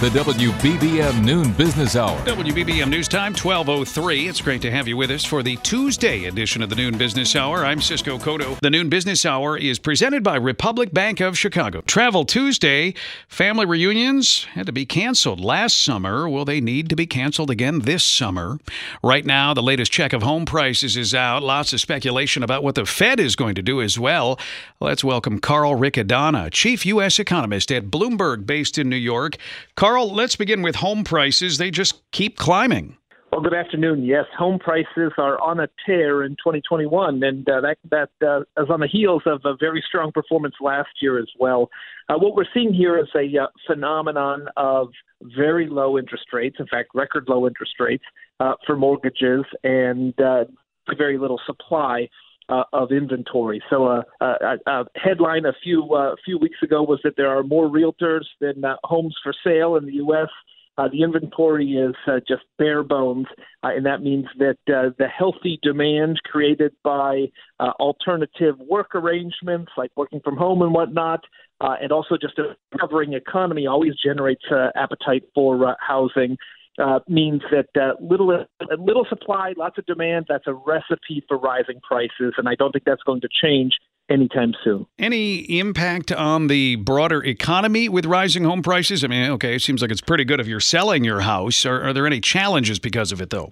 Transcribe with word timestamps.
the 0.00 0.10
WBBM 0.10 1.24
Noon 1.24 1.50
Business 1.54 1.96
Hour. 1.96 2.16
WBBM 2.20 2.88
News 2.88 3.08
Time, 3.08 3.32
1203. 3.32 4.28
It's 4.28 4.40
great 4.40 4.62
to 4.62 4.70
have 4.70 4.86
you 4.86 4.96
with 4.96 5.10
us 5.10 5.24
for 5.24 5.42
the 5.42 5.56
Tuesday 5.56 6.26
edition 6.26 6.62
of 6.62 6.70
the 6.70 6.76
Noon 6.76 6.96
Business 6.96 7.34
Hour. 7.34 7.64
I'm 7.64 7.80
Cisco 7.80 8.16
Cotto. 8.16 8.60
The 8.60 8.70
Noon 8.70 8.88
Business 8.88 9.26
Hour 9.26 9.58
is 9.58 9.80
presented 9.80 10.22
by 10.22 10.36
Republic 10.36 10.94
Bank 10.94 11.18
of 11.18 11.36
Chicago. 11.36 11.80
Travel 11.80 12.24
Tuesday, 12.24 12.94
family 13.26 13.66
reunions 13.66 14.44
had 14.52 14.66
to 14.66 14.72
be 14.72 14.86
canceled 14.86 15.40
last 15.40 15.82
summer. 15.82 16.28
Will 16.28 16.44
they 16.44 16.60
need 16.60 16.88
to 16.90 16.94
be 16.94 17.06
canceled 17.06 17.50
again 17.50 17.80
this 17.80 18.04
summer? 18.04 18.60
Right 19.02 19.26
now, 19.26 19.52
the 19.52 19.64
latest 19.64 19.90
check 19.90 20.12
of 20.12 20.22
home 20.22 20.44
prices 20.44 20.96
is 20.96 21.12
out. 21.12 21.42
Lots 21.42 21.72
of 21.72 21.80
speculation 21.80 22.44
about 22.44 22.62
what 22.62 22.76
the 22.76 22.86
Fed 22.86 23.18
is 23.18 23.34
going 23.34 23.56
to 23.56 23.62
do 23.62 23.82
as 23.82 23.98
well. 23.98 24.38
Let's 24.78 25.02
welcome 25.02 25.40
Carl 25.40 25.74
Riccadonna, 25.74 26.52
Chief 26.52 26.86
U.S. 26.86 27.18
Economist 27.18 27.72
at 27.72 27.86
Bloomberg, 27.86 28.46
based 28.46 28.78
in 28.78 28.88
New 28.88 28.94
York. 28.94 29.36
Carl, 29.74 29.87
let's 29.96 30.36
begin 30.36 30.62
with 30.62 30.76
home 30.76 31.04
prices. 31.04 31.58
They 31.58 31.70
just 31.70 32.02
keep 32.10 32.36
climbing. 32.36 32.96
Well, 33.30 33.42
good 33.42 33.54
afternoon. 33.54 34.04
Yes, 34.04 34.24
home 34.36 34.58
prices 34.58 35.12
are 35.18 35.40
on 35.40 35.60
a 35.60 35.68
tear 35.84 36.24
in 36.24 36.32
2021, 36.32 37.22
and 37.22 37.48
uh, 37.48 37.60
that 37.60 37.76
that 37.90 38.10
uh, 38.26 38.40
is 38.62 38.70
on 38.70 38.80
the 38.80 38.88
heels 38.88 39.22
of 39.26 39.42
a 39.44 39.54
very 39.60 39.84
strong 39.86 40.12
performance 40.12 40.54
last 40.60 40.88
year 41.02 41.18
as 41.18 41.28
well. 41.38 41.68
Uh, 42.08 42.14
what 42.18 42.34
we're 42.34 42.46
seeing 42.54 42.72
here 42.72 42.98
is 42.98 43.08
a 43.14 43.42
uh, 43.42 43.46
phenomenon 43.66 44.46
of 44.56 44.88
very 45.22 45.68
low 45.68 45.98
interest 45.98 46.24
rates, 46.32 46.56
in 46.58 46.66
fact, 46.66 46.88
record 46.94 47.24
low 47.28 47.46
interest 47.46 47.74
rates 47.78 48.04
uh, 48.40 48.54
for 48.66 48.76
mortgages, 48.76 49.44
and 49.62 50.18
uh, 50.20 50.44
very 50.96 51.18
little 51.18 51.40
supply 51.46 52.08
uh, 52.48 52.64
of 52.72 52.92
inventory. 52.92 53.62
So 53.70 53.86
uh, 53.86 54.02
a, 54.20 54.56
a, 54.66 54.84
headline 54.96 55.44
a 55.44 55.52
few 55.62 55.92
uh, 55.94 56.14
few 56.24 56.38
weeks 56.38 56.58
ago 56.62 56.82
was 56.82 57.00
that 57.04 57.14
there 57.16 57.28
are 57.28 57.42
more 57.42 57.68
realtors 57.68 58.24
than 58.40 58.64
uh, 58.64 58.76
homes 58.84 59.16
for 59.22 59.32
sale 59.44 59.76
in 59.76 59.86
the 59.86 59.94
U.S. 59.94 60.28
Uh, 60.78 60.86
the 60.92 61.02
inventory 61.02 61.72
is 61.72 61.94
uh, 62.06 62.20
just 62.26 62.42
bare 62.56 62.84
bones, 62.84 63.26
uh, 63.64 63.70
and 63.74 63.84
that 63.84 64.00
means 64.00 64.26
that 64.38 64.58
uh, 64.68 64.90
the 64.98 65.08
healthy 65.08 65.58
demand 65.60 66.20
created 66.24 66.72
by 66.84 67.26
uh, 67.58 67.72
alternative 67.80 68.54
work 68.60 68.94
arrangements, 68.94 69.72
like 69.76 69.90
working 69.96 70.20
from 70.22 70.36
home 70.36 70.62
and 70.62 70.72
whatnot, 70.72 71.20
uh, 71.60 71.74
and 71.82 71.90
also 71.90 72.16
just 72.16 72.38
a 72.38 72.54
recovering 72.72 73.14
economy, 73.14 73.66
always 73.66 73.94
generates 74.04 74.44
uh, 74.52 74.68
appetite 74.76 75.24
for 75.34 75.68
uh, 75.68 75.74
housing 75.80 76.36
uh, 76.78 77.00
means 77.08 77.42
that 77.50 77.68
uh, 77.80 77.94
little 78.00 78.30
uh, 78.30 78.76
little 78.78 79.06
supply, 79.08 79.52
lots 79.56 79.78
of 79.78 79.86
demand. 79.86 80.26
That's 80.28 80.46
a 80.46 80.54
recipe 80.54 81.24
for 81.28 81.38
rising 81.38 81.80
prices, 81.86 82.34
and 82.36 82.48
I 82.48 82.54
don't 82.54 82.72
think 82.72 82.84
that's 82.84 83.02
going 83.02 83.20
to 83.22 83.28
change 83.42 83.72
anytime 84.10 84.52
soon. 84.64 84.86
Any 84.98 85.58
impact 85.58 86.12
on 86.12 86.46
the 86.46 86.76
broader 86.76 87.22
economy 87.24 87.88
with 87.88 88.06
rising 88.06 88.44
home 88.44 88.62
prices? 88.62 89.04
I 89.04 89.08
mean, 89.08 89.30
okay, 89.32 89.54
it 89.54 89.62
seems 89.62 89.82
like 89.82 89.90
it's 89.90 90.00
pretty 90.00 90.24
good 90.24 90.40
if 90.40 90.46
you're 90.46 90.60
selling 90.60 91.04
your 91.04 91.20
house. 91.20 91.66
Are, 91.66 91.82
are 91.82 91.92
there 91.92 92.06
any 92.06 92.20
challenges 92.20 92.78
because 92.78 93.12
of 93.12 93.20
it, 93.20 93.30
though? 93.30 93.50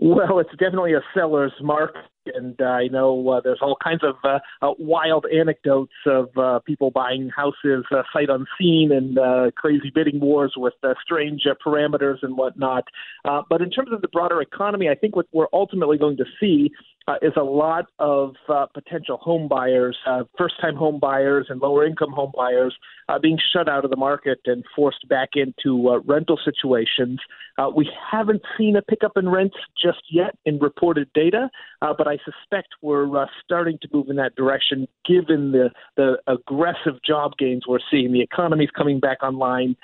Well, 0.00 0.38
it's 0.38 0.50
definitely 0.50 0.92
a 0.94 1.02
seller's 1.12 1.52
market 1.60 2.02
and 2.34 2.60
uh, 2.60 2.64
I 2.64 2.88
know 2.88 3.28
uh, 3.28 3.40
there's 3.42 3.60
all 3.62 3.76
kinds 3.82 4.02
of 4.02 4.16
uh, 4.24 4.38
uh, 4.62 4.74
wild 4.78 5.26
anecdotes 5.26 5.92
of 6.06 6.28
uh, 6.36 6.60
people 6.60 6.90
buying 6.90 7.30
houses 7.34 7.84
uh, 7.90 8.02
sight 8.12 8.28
unseen 8.28 8.90
and 8.92 9.18
uh, 9.18 9.50
crazy 9.56 9.90
bidding 9.94 10.20
wars 10.20 10.54
with 10.56 10.74
uh, 10.82 10.94
strange 11.02 11.42
uh, 11.48 11.54
parameters 11.64 12.18
and 12.22 12.36
whatnot. 12.36 12.84
Uh, 13.24 13.42
but 13.48 13.60
in 13.60 13.70
terms 13.70 13.90
of 13.92 14.02
the 14.02 14.08
broader 14.08 14.40
economy, 14.40 14.88
I 14.88 14.94
think 14.94 15.16
what 15.16 15.26
we're 15.32 15.46
ultimately 15.52 15.98
going 15.98 16.16
to 16.18 16.24
see 16.40 16.70
uh, 17.08 17.14
is 17.22 17.32
a 17.36 17.42
lot 17.42 17.86
of 17.98 18.34
uh, 18.50 18.66
potential 18.74 19.16
home 19.16 19.48
buyers, 19.48 19.96
uh, 20.06 20.24
first 20.36 20.54
time 20.60 20.76
home 20.76 21.00
buyers, 21.00 21.46
and 21.48 21.60
lower 21.60 21.86
income 21.86 22.12
home 22.12 22.30
buyers 22.36 22.76
uh, 23.08 23.18
being 23.18 23.38
shut 23.52 23.66
out 23.66 23.82
of 23.82 23.90
the 23.90 23.96
market 23.96 24.38
and 24.44 24.62
forced 24.76 25.08
back 25.08 25.30
into 25.34 25.88
uh, 25.88 25.98
rental 26.00 26.38
situations. 26.44 27.18
Uh, 27.56 27.70
we 27.74 27.90
haven't 28.12 28.42
seen 28.58 28.76
a 28.76 28.82
pickup 28.82 29.12
in 29.16 29.28
rents 29.28 29.56
just 29.82 30.02
yet 30.12 30.36
in 30.44 30.58
reported 30.58 31.10
data, 31.14 31.48
but 31.80 32.06
I 32.06 32.18
suspect 32.18 32.68
we're 32.82 33.26
starting 33.42 33.78
to 33.82 33.88
move 33.92 34.10
in 34.10 34.16
that 34.16 34.36
direction 34.36 34.86
given 35.06 35.52
the, 35.52 35.70
the 35.96 36.18
aggressive 36.26 37.02
job 37.04 37.32
gains 37.38 37.62
we're 37.66 37.78
seeing. 37.90 38.12
The 38.12 38.20
economy's 38.20 38.70
coming 38.76 39.00
back 39.00 39.22
online. 39.22 39.76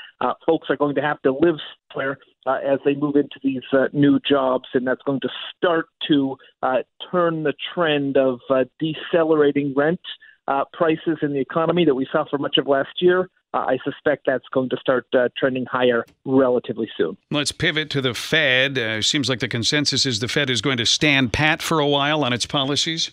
Folks 0.46 0.68
are 0.68 0.76
going 0.76 0.94
to 0.94 1.02
have 1.02 1.20
to 1.22 1.32
live 1.32 1.56
somewhere 1.94 2.18
uh, 2.46 2.58
as 2.64 2.78
they 2.84 2.94
move 2.94 3.16
into 3.16 3.38
these 3.42 3.62
uh, 3.72 3.86
new 3.92 4.18
jobs, 4.28 4.64
and 4.74 4.86
that's 4.86 5.02
going 5.02 5.20
to 5.20 5.28
start 5.56 5.86
to 6.08 6.36
uh, 6.62 6.78
turn 7.10 7.42
the 7.42 7.54
trend 7.74 8.16
of 8.16 8.40
uh, 8.50 8.64
decelerating 8.78 9.72
rent 9.76 10.00
uh, 10.46 10.64
prices 10.72 11.18
in 11.22 11.32
the 11.32 11.40
economy 11.40 11.84
that 11.84 11.94
we 11.94 12.06
saw 12.12 12.24
for 12.28 12.38
much 12.38 12.58
of 12.58 12.66
last 12.66 13.00
year. 13.00 13.30
Uh, 13.54 13.58
I 13.58 13.78
suspect 13.84 14.24
that's 14.26 14.44
going 14.52 14.68
to 14.70 14.76
start 14.78 15.06
trending 15.38 15.64
higher 15.64 16.04
relatively 16.24 16.88
soon. 16.98 17.16
Let's 17.30 17.52
pivot 17.52 17.88
to 17.90 18.00
the 18.00 18.12
Fed. 18.12 19.04
seems 19.04 19.28
like 19.28 19.38
the 19.38 19.48
consensus 19.48 20.04
is 20.04 20.18
the 20.18 20.28
Fed 20.28 20.50
is 20.50 20.60
going 20.60 20.76
to 20.78 20.86
stand 20.86 21.32
pat 21.32 21.62
for 21.62 21.78
a 21.78 21.86
while 21.86 22.24
on 22.24 22.32
its 22.32 22.46
policies. 22.46 23.12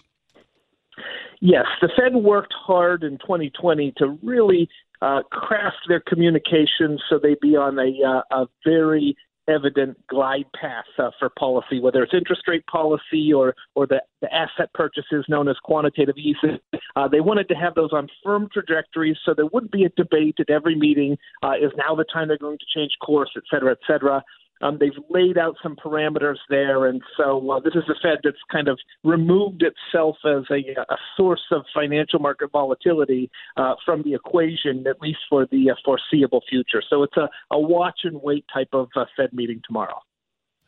Yes, 1.41 1.65
the 1.81 1.89
Fed 1.95 2.15
worked 2.15 2.53
hard 2.53 3.03
in 3.03 3.17
2020 3.19 3.93
to 3.97 4.17
really 4.23 4.67
uh, 5.01 5.21
craft 5.31 5.77
their 5.87 6.01
communications 6.01 7.01
so 7.09 7.19
they 7.21 7.35
be 7.41 7.55
on 7.55 7.77
a, 7.79 8.07
uh, 8.07 8.43
a 8.43 8.47
very 8.65 9.15
evident 9.47 9.97
glide 10.07 10.45
path 10.59 10.85
uh, 10.99 11.09
for 11.19 11.29
policy, 11.37 11.79
whether 11.79 12.03
it's 12.03 12.13
interest 12.13 12.43
rate 12.47 12.65
policy 12.67 13.33
or 13.33 13.55
or 13.75 13.87
the, 13.87 14.01
the 14.21 14.33
asset 14.33 14.71
purchases 14.73 15.25
known 15.27 15.47
as 15.47 15.55
quantitative 15.63 16.15
easing. 16.17 16.59
Uh, 16.95 17.07
they 17.07 17.21
wanted 17.21 17.47
to 17.47 17.55
have 17.55 17.73
those 17.73 17.91
on 17.93 18.07
firm 18.23 18.49
trajectories 18.51 19.17
so 19.25 19.33
there 19.33 19.45
wouldn't 19.47 19.71
be 19.71 19.85
a 19.85 19.89
debate 19.95 20.35
at 20.39 20.49
every 20.49 20.75
meeting. 20.75 21.17
Uh, 21.41 21.53
is 21.53 21.71
now 21.77 21.95
the 21.95 22.05
time 22.13 22.27
they're 22.27 22.37
going 22.37 22.57
to 22.57 22.79
change 22.79 22.91
course, 23.03 23.29
et 23.35 23.43
cetera, 23.49 23.71
et 23.71 23.79
cetera. 23.87 24.21
Um, 24.61 24.77
they've 24.79 24.91
laid 25.09 25.37
out 25.37 25.55
some 25.61 25.75
parameters 25.75 26.37
there, 26.49 26.85
and 26.85 27.01
so 27.17 27.51
uh, 27.51 27.59
this 27.59 27.73
is 27.75 27.83
a 27.89 27.95
Fed 28.01 28.19
that's 28.23 28.37
kind 28.51 28.67
of 28.67 28.79
removed 29.03 29.63
itself 29.63 30.17
as 30.25 30.43
a, 30.51 30.59
a 30.79 30.97
source 31.17 31.43
of 31.51 31.63
financial 31.73 32.19
market 32.19 32.51
volatility 32.51 33.29
uh, 33.57 33.75
from 33.85 34.03
the 34.03 34.13
equation, 34.13 34.85
at 34.87 35.01
least 35.01 35.19
for 35.29 35.47
the 35.51 35.71
foreseeable 35.83 36.41
future. 36.49 36.81
So 36.89 37.03
it's 37.03 37.17
a, 37.17 37.29
a 37.51 37.59
watch 37.59 38.01
and 38.03 38.21
wait 38.21 38.45
type 38.53 38.69
of 38.73 38.89
uh, 38.95 39.05
Fed 39.15 39.33
meeting 39.33 39.61
tomorrow. 39.65 40.01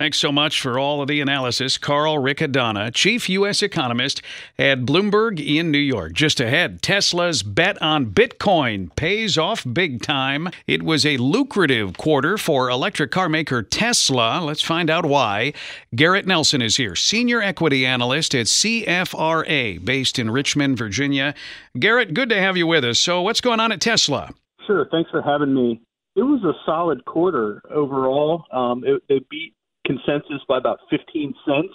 Thanks 0.04 0.18
so 0.18 0.34
much 0.34 0.60
for 0.60 0.78
all 0.78 1.02
of 1.02 1.08
the 1.08 1.22
analysis. 1.22 1.78
Carl 1.78 2.18
Riccadonna, 2.18 2.94
chief 2.94 3.30
U.S. 3.30 3.64
economist 3.64 4.22
at 4.60 4.82
Bloomberg 4.82 5.40
in 5.40 5.72
New 5.72 5.78
York. 5.78 6.12
Just 6.12 6.42
ahead, 6.42 6.82
Tesla's 6.82 7.42
bet 7.42 7.82
on 7.82 8.08
Bitcoin 8.08 8.94
pays 8.98 9.38
off 9.38 9.66
big 9.72 10.02
time. 10.02 10.50
It 10.68 10.84
was 10.84 11.06
a 11.06 11.16
lucrative 11.16 11.98
quarter 11.98 12.38
for 12.38 12.70
electric 12.70 13.12
car 13.12 13.30
maker 13.30 13.64
Tesla. 13.64 14.42
Let's 14.44 14.62
find 14.62 14.90
out 14.90 15.06
why. 15.06 15.54
Garrett 15.96 16.26
Nelson 16.26 16.62
is 16.62 16.76
here, 16.76 16.98
senior 16.98 17.42
equity 17.42 17.86
analyst 17.86 18.36
at 18.36 18.48
CFRA, 18.48 19.86
based 19.86 20.20
in 20.20 20.30
Richmond, 20.30 20.78
Virginia. 20.78 21.34
Garrett, 21.80 22.14
good 22.14 22.28
to 22.28 22.42
have 22.42 22.58
you 22.58 22.68
with 22.68 22.84
us. 22.84 23.00
So, 23.00 23.22
what's 23.22 23.40
going 23.40 23.62
on 23.62 23.72
at 23.72 23.80
Tesla? 23.80 24.32
Sure. 24.68 24.86
Thanks 24.92 25.10
for 25.12 25.22
having 25.22 25.54
me. 25.54 25.80
It 26.18 26.24
was 26.24 26.44
a 26.44 26.52
solid 26.66 27.06
quarter 27.06 27.62
overall. 27.72 28.44
Um, 28.52 28.84
it, 28.86 29.02
it 29.08 29.30
beat 29.30 29.54
consensus 29.86 30.42
by 30.48 30.58
about 30.58 30.80
15 30.90 31.34
cents. 31.46 31.74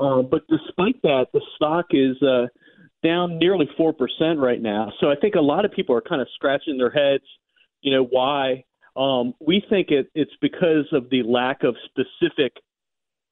Uh, 0.00 0.22
but 0.22 0.42
despite 0.48 1.00
that, 1.02 1.26
the 1.32 1.40
stock 1.56 1.86
is 1.90 2.20
uh, 2.22 2.46
down 3.02 3.38
nearly 3.38 3.68
4% 3.78 3.94
right 4.38 4.60
now. 4.60 4.92
So 5.00 5.10
I 5.10 5.16
think 5.16 5.34
a 5.34 5.40
lot 5.40 5.64
of 5.64 5.72
people 5.72 5.94
are 5.94 6.00
kind 6.00 6.20
of 6.20 6.28
scratching 6.34 6.78
their 6.78 6.90
heads, 6.90 7.24
you 7.82 7.92
know, 7.92 8.04
why. 8.04 8.64
Um, 8.96 9.34
we 9.40 9.62
think 9.68 9.90
it, 9.90 10.10
it's 10.14 10.32
because 10.40 10.86
of 10.92 11.08
the 11.10 11.22
lack 11.22 11.62
of 11.62 11.74
specific 11.86 12.52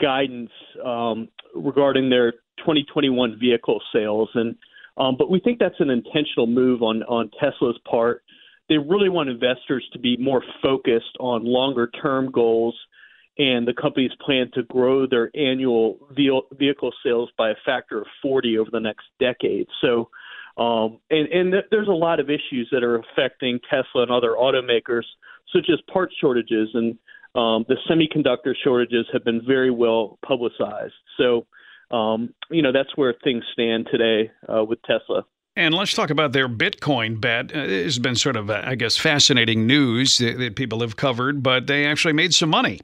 guidance 0.01 0.51
um, 0.85 1.29
regarding 1.55 2.11
their 2.11 2.33
2021 2.59 3.39
vehicle 3.39 3.81
sales, 3.93 4.29
and 4.35 4.57
um, 4.97 5.17
but 5.19 5.31
we 5.31 5.41
think 5.41 5.59
that's 5.59 5.79
an 5.81 5.91
intentional 5.91 6.47
move 6.47 6.83
on 6.83 7.03
on 7.05 7.31
Tesla's 7.41 7.79
part. 7.91 8.23
They 8.69 8.77
really 8.77 9.09
want 9.09 9.29
investors 9.29 9.87
to 9.93 9.99
be 9.99 10.17
more 10.17 10.43
focused 10.63 11.17
on 11.19 11.45
longer 11.45 11.91
term 12.03 12.31
goals 12.31 12.75
and 13.41 13.67
the 13.67 13.73
company's 13.73 14.11
plan 14.21 14.51
to 14.53 14.63
grow 14.65 15.07
their 15.07 15.31
annual 15.35 15.99
vehicle 16.59 16.93
sales 17.03 17.31
by 17.39 17.49
a 17.49 17.55
factor 17.65 18.03
of 18.03 18.07
40 18.21 18.59
over 18.59 18.69
the 18.71 18.81
next 18.81 19.07
decade. 19.19 19.67
So, 19.81 20.11
um, 20.59 20.99
and, 21.09 21.27
and 21.29 21.55
there's 21.71 21.89
a 21.89 21.93
lot 21.93 22.21
of 22.21 22.29
issues 22.29 22.69
that 22.71 22.83
are 22.83 22.99
affecting 22.99 23.59
Tesla 23.71 24.03
and 24.03 24.11
other 24.11 24.33
automakers, 24.39 25.05
such 25.55 25.71
as 25.73 25.81
part 25.91 26.11
shortages 26.21 26.69
and 26.75 26.99
um, 27.35 27.65
the 27.69 27.77
semiconductor 27.89 28.55
shortages 28.63 29.07
have 29.13 29.25
been 29.25 29.41
very 29.47 29.71
well 29.71 30.19
publicized. 30.27 30.95
So, 31.17 31.47
um, 31.91 32.35
you 32.51 32.61
know, 32.61 32.73
that's 32.73 32.95
where 32.97 33.15
things 33.25 33.45
stand 33.53 33.89
today 33.91 34.33
uh, 34.53 34.65
with 34.65 34.83
Tesla. 34.83 35.25
And 35.57 35.73
let's 35.75 35.95
talk 35.95 36.11
about 36.11 36.33
their 36.33 36.49
Bitcoin 36.49 37.21
bet. 37.21 37.55
Uh, 37.55 37.61
it's 37.61 37.99
been 37.99 38.17
sort 38.17 38.37
of, 38.37 38.51
uh, 38.51 38.63
I 38.65 38.75
guess, 38.75 38.97
fascinating 38.97 39.67
news 39.67 40.19
that, 40.19 40.39
that 40.39 40.57
people 40.57 40.81
have 40.81 40.97
covered, 40.97 41.43
but 41.43 41.69
they 41.69 41.87
actually 41.87 42.15
made 42.15 42.35
some 42.35 42.51
money. 42.51 42.81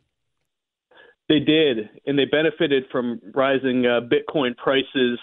They 1.28 1.40
did, 1.40 1.90
and 2.06 2.18
they 2.18 2.24
benefited 2.24 2.84
from 2.92 3.20
rising 3.34 3.84
uh, 3.84 4.00
Bitcoin 4.00 4.56
prices 4.56 5.18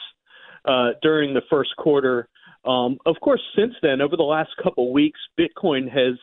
uh, 0.66 0.90
during 1.02 1.34
the 1.34 1.42
first 1.50 1.76
quarter. 1.78 2.28
Um, 2.66 2.98
of 3.06 3.16
course, 3.22 3.42
since 3.56 3.74
then, 3.82 4.02
over 4.02 4.18
the 4.18 4.24
last 4.24 4.52
couple 4.62 4.92
weeks, 4.92 5.20
Bitcoin 5.40 5.90
has 5.90 6.18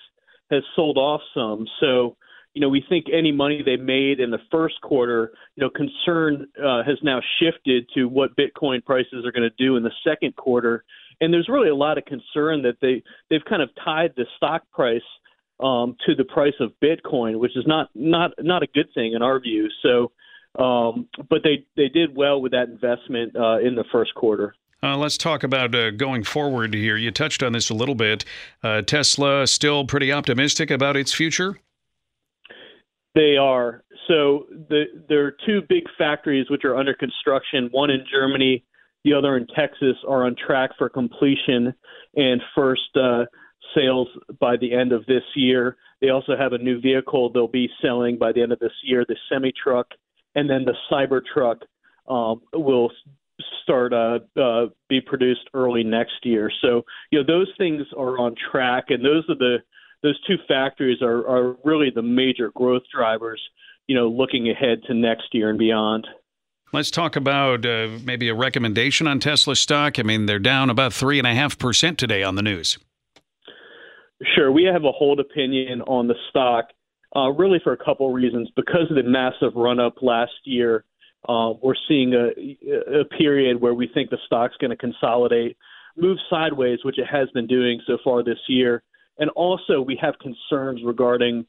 has 0.50 0.62
sold 0.74 0.98
off 0.98 1.20
some. 1.32 1.66
So, 1.80 2.16
you 2.54 2.60
know, 2.60 2.68
we 2.68 2.84
think 2.88 3.06
any 3.12 3.30
money 3.30 3.62
they 3.64 3.76
made 3.76 4.18
in 4.18 4.30
the 4.30 4.40
first 4.50 4.80
quarter, 4.82 5.32
you 5.54 5.62
know, 5.62 5.70
concern 5.70 6.46
uh, 6.58 6.82
has 6.82 6.98
now 7.02 7.20
shifted 7.40 7.88
to 7.94 8.06
what 8.06 8.36
Bitcoin 8.36 8.84
prices 8.84 9.24
are 9.24 9.32
going 9.32 9.48
to 9.48 9.64
do 9.64 9.76
in 9.76 9.82
the 9.84 9.92
second 10.02 10.34
quarter. 10.36 10.84
And 11.20 11.32
there's 11.32 11.48
really 11.48 11.68
a 11.68 11.74
lot 11.74 11.98
of 11.98 12.04
concern 12.04 12.62
that 12.62 12.78
they 12.82 13.02
they've 13.30 13.44
kind 13.48 13.62
of 13.62 13.70
tied 13.84 14.12
the 14.16 14.26
stock 14.36 14.62
price 14.72 15.02
um, 15.62 15.96
to 16.06 16.14
the 16.14 16.24
price 16.24 16.54
of 16.60 16.72
Bitcoin, 16.82 17.38
which 17.38 17.56
is 17.56 17.64
not 17.66 17.90
not 17.94 18.32
not 18.38 18.62
a 18.62 18.66
good 18.66 18.88
thing 18.94 19.12
in 19.14 19.22
our 19.22 19.40
view. 19.40 19.68
So, 19.82 20.12
um, 20.62 21.08
but 21.28 21.42
they 21.42 21.64
they 21.76 21.88
did 21.88 22.16
well 22.16 22.40
with 22.40 22.52
that 22.52 22.68
investment 22.68 23.36
uh, 23.36 23.58
in 23.58 23.74
the 23.74 23.84
first 23.92 24.14
quarter. 24.14 24.54
Uh, 24.82 24.96
let's 24.96 25.18
talk 25.18 25.42
about 25.42 25.74
uh, 25.74 25.90
going 25.90 26.24
forward 26.24 26.72
here. 26.72 26.96
You 26.96 27.10
touched 27.10 27.42
on 27.42 27.52
this 27.52 27.68
a 27.68 27.74
little 27.74 27.94
bit. 27.94 28.24
Uh, 28.62 28.80
Tesla 28.80 29.46
still 29.46 29.84
pretty 29.84 30.10
optimistic 30.10 30.70
about 30.70 30.96
its 30.96 31.12
future. 31.12 31.58
They 33.14 33.36
are. 33.36 33.84
So 34.08 34.46
the, 34.68 34.84
there 35.08 35.26
are 35.26 35.36
two 35.44 35.60
big 35.68 35.84
factories 35.98 36.48
which 36.48 36.64
are 36.64 36.76
under 36.76 36.94
construction. 36.94 37.68
One 37.72 37.90
in 37.90 38.04
Germany, 38.10 38.64
the 39.04 39.12
other 39.12 39.36
in 39.36 39.46
Texas, 39.48 39.96
are 40.08 40.24
on 40.24 40.34
track 40.34 40.70
for 40.78 40.88
completion 40.88 41.74
and 42.16 42.40
first 42.54 42.96
uh, 42.96 43.24
sales 43.74 44.08
by 44.38 44.56
the 44.56 44.72
end 44.72 44.92
of 44.92 45.06
this 45.06 45.22
year. 45.34 45.76
They 46.00 46.10
also 46.10 46.36
have 46.36 46.52
a 46.52 46.58
new 46.58 46.80
vehicle 46.80 47.30
they'll 47.30 47.48
be 47.48 47.68
selling 47.82 48.18
by 48.18 48.32
the 48.32 48.42
end 48.42 48.52
of 48.52 48.58
this 48.58 48.72
year, 48.82 49.04
the 49.06 49.16
semi 49.30 49.52
truck, 49.52 49.88
and 50.34 50.48
then 50.48 50.64
the 50.64 50.74
Cybertruck 50.90 51.62
um, 52.08 52.42
will 52.52 52.90
start 53.62 53.92
uh, 53.92 54.18
uh, 54.40 54.66
be 54.88 55.00
produced 55.00 55.48
early 55.54 55.84
next 55.84 56.24
year. 56.24 56.50
So 56.62 56.84
you 57.10 57.18
know 57.18 57.26
those 57.26 57.48
things 57.58 57.82
are 57.96 58.18
on 58.18 58.34
track, 58.50 58.86
and 58.88 59.04
those 59.04 59.24
are 59.28 59.36
the 59.36 59.58
those 60.02 60.18
two 60.26 60.36
factories 60.48 61.02
are, 61.02 61.26
are 61.28 61.56
really 61.64 61.90
the 61.94 62.02
major 62.02 62.50
growth 62.54 62.82
drivers. 62.94 63.40
You 63.86 63.96
know, 63.96 64.08
looking 64.08 64.48
ahead 64.48 64.82
to 64.86 64.94
next 64.94 65.32
year 65.32 65.50
and 65.50 65.58
beyond. 65.58 66.06
Let's 66.72 66.92
talk 66.92 67.16
about 67.16 67.66
uh, 67.66 67.88
maybe 68.04 68.28
a 68.28 68.34
recommendation 68.34 69.08
on 69.08 69.18
Tesla 69.18 69.56
stock. 69.56 69.98
I 69.98 70.04
mean, 70.04 70.26
they're 70.26 70.38
down 70.38 70.70
about 70.70 70.92
three 70.92 71.18
and 71.18 71.26
a 71.26 71.34
half 71.34 71.58
percent 71.58 71.98
today 71.98 72.22
on 72.22 72.36
the 72.36 72.42
news. 72.42 72.78
Sure, 74.34 74.52
we 74.52 74.64
have 74.64 74.84
a 74.84 74.92
hold 74.92 75.18
opinion 75.18 75.80
on 75.82 76.06
the 76.06 76.14
stock, 76.28 76.66
uh, 77.16 77.30
really 77.30 77.58
for 77.62 77.72
a 77.72 77.76
couple 77.76 78.12
reasons. 78.12 78.50
Because 78.54 78.90
of 78.90 78.96
the 78.96 79.02
massive 79.02 79.56
run 79.56 79.80
up 79.80 80.02
last 80.02 80.32
year, 80.44 80.84
uh, 81.28 81.52
we're 81.62 81.74
seeing 81.88 82.12
a, 82.14 83.00
a 83.00 83.04
period 83.04 83.60
where 83.60 83.74
we 83.74 83.88
think 83.92 84.10
the 84.10 84.18
stock's 84.26 84.56
going 84.58 84.70
to 84.70 84.76
consolidate, 84.76 85.56
move 85.96 86.18
sideways, 86.28 86.80
which 86.84 86.98
it 86.98 87.06
has 87.10 87.28
been 87.30 87.46
doing 87.46 87.80
so 87.86 87.98
far 88.04 88.22
this 88.22 88.38
year. 88.48 88.82
And 89.18 89.30
also, 89.30 89.80
we 89.80 89.98
have 90.00 90.14
concerns 90.18 90.80
regarding 90.84 91.46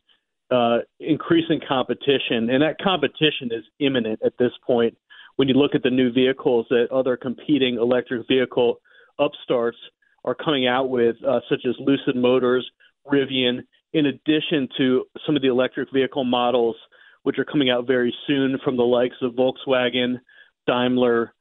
uh, 0.49 0.79
increasing 0.99 1.61
competition, 1.65 2.49
and 2.49 2.61
that 2.61 2.77
competition 2.81 3.49
is 3.51 3.63
imminent 3.79 4.19
at 4.25 4.33
this 4.37 4.51
point. 4.65 4.97
When 5.37 5.47
you 5.47 5.53
look 5.55 5.75
at 5.75 5.83
the 5.83 5.89
new 5.89 6.11
vehicles 6.11 6.65
that 6.69 6.87
other 6.91 7.15
competing 7.15 7.75
electric 7.75 8.27
vehicle 8.27 8.79
upstarts 9.19 9.77
are 10.23 10.35
coming 10.35 10.67
out 10.67 10.89
with, 10.89 11.15
uh, 11.27 11.39
such 11.49 11.61
as 11.67 11.75
Lucid 11.79 12.15
Motors, 12.15 12.69
Rivian, 13.11 13.59
in 13.93 14.05
addition 14.05 14.67
to 14.77 15.05
some 15.25 15.35
of 15.35 15.41
the 15.41 15.47
electric 15.49 15.91
vehicle 15.91 16.23
models 16.23 16.75
which 17.23 17.37
are 17.37 17.45
coming 17.45 17.69
out 17.69 17.85
very 17.85 18.13
soon 18.25 18.57
from 18.63 18.77
the 18.77 18.83
likes 18.83 19.15
of 19.21 19.33
Volkswagen, 19.33 20.19
Daimler, 20.65 21.33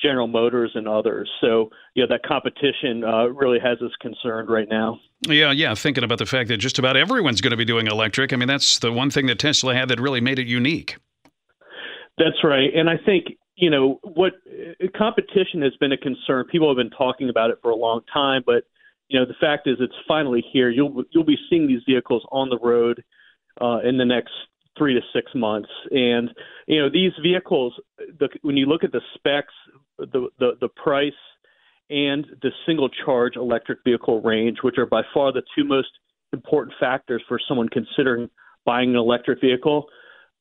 General 0.00 0.26
Motors, 0.26 0.72
and 0.74 0.88
others. 0.88 1.30
So, 1.40 1.70
yeah, 1.94 2.06
that 2.08 2.22
competition 2.24 3.04
uh, 3.04 3.26
really 3.26 3.58
has 3.60 3.78
us 3.82 3.92
concerned 4.00 4.48
right 4.48 4.68
now. 4.68 4.98
Yeah, 5.28 5.52
yeah. 5.52 5.74
Thinking 5.74 6.04
about 6.04 6.18
the 6.18 6.26
fact 6.26 6.48
that 6.48 6.56
just 6.56 6.78
about 6.78 6.96
everyone's 6.96 7.40
going 7.40 7.50
to 7.50 7.56
be 7.56 7.64
doing 7.64 7.86
electric. 7.86 8.32
I 8.32 8.36
mean, 8.36 8.48
that's 8.48 8.78
the 8.78 8.90
one 8.90 9.10
thing 9.10 9.26
that 9.26 9.38
Tesla 9.38 9.74
had 9.74 9.88
that 9.90 10.00
really 10.00 10.20
made 10.20 10.38
it 10.38 10.46
unique. 10.46 10.96
That's 12.16 12.42
right. 12.42 12.70
And 12.74 12.88
I 12.88 12.96
think 12.96 13.26
you 13.60 13.70
know 13.70 14.00
what 14.02 14.32
competition 14.96 15.62
has 15.62 15.76
been 15.78 15.92
a 15.92 15.96
concern. 15.96 16.46
People 16.50 16.68
have 16.68 16.76
been 16.76 16.96
talking 16.96 17.28
about 17.28 17.50
it 17.50 17.58
for 17.62 17.70
a 17.70 17.76
long 17.76 18.00
time, 18.12 18.42
but 18.44 18.64
you 19.08 19.20
know 19.20 19.26
the 19.26 19.34
fact 19.40 19.68
is 19.68 19.76
it's 19.80 19.94
finally 20.08 20.42
here. 20.52 20.70
You'll 20.70 21.04
you'll 21.10 21.24
be 21.24 21.38
seeing 21.48 21.68
these 21.68 21.82
vehicles 21.86 22.24
on 22.32 22.48
the 22.48 22.58
road 22.58 23.04
uh, 23.60 23.80
in 23.84 23.98
the 23.98 24.04
next 24.04 24.32
three 24.78 24.94
to 24.94 25.00
six 25.12 25.30
months, 25.34 25.68
and 25.90 26.30
you 26.66 26.80
know 26.80 26.88
these 26.90 27.12
vehicles. 27.22 27.74
The, 28.18 28.28
when 28.42 28.56
you 28.56 28.66
look 28.66 28.82
at 28.82 28.92
the 28.92 29.02
specs, 29.14 29.54
the 29.98 30.28
the, 30.38 30.52
the 30.60 30.68
price, 30.68 31.12
and 31.90 32.26
the 32.40 32.50
single 32.66 32.88
charge 33.04 33.36
electric 33.36 33.80
vehicle 33.84 34.22
range, 34.22 34.58
which 34.62 34.78
are 34.78 34.86
by 34.86 35.02
far 35.12 35.32
the 35.32 35.42
two 35.54 35.64
most 35.64 35.90
important 36.32 36.74
factors 36.80 37.22
for 37.28 37.38
someone 37.46 37.68
considering 37.68 38.30
buying 38.64 38.90
an 38.90 38.96
electric 38.96 39.40
vehicle 39.40 39.86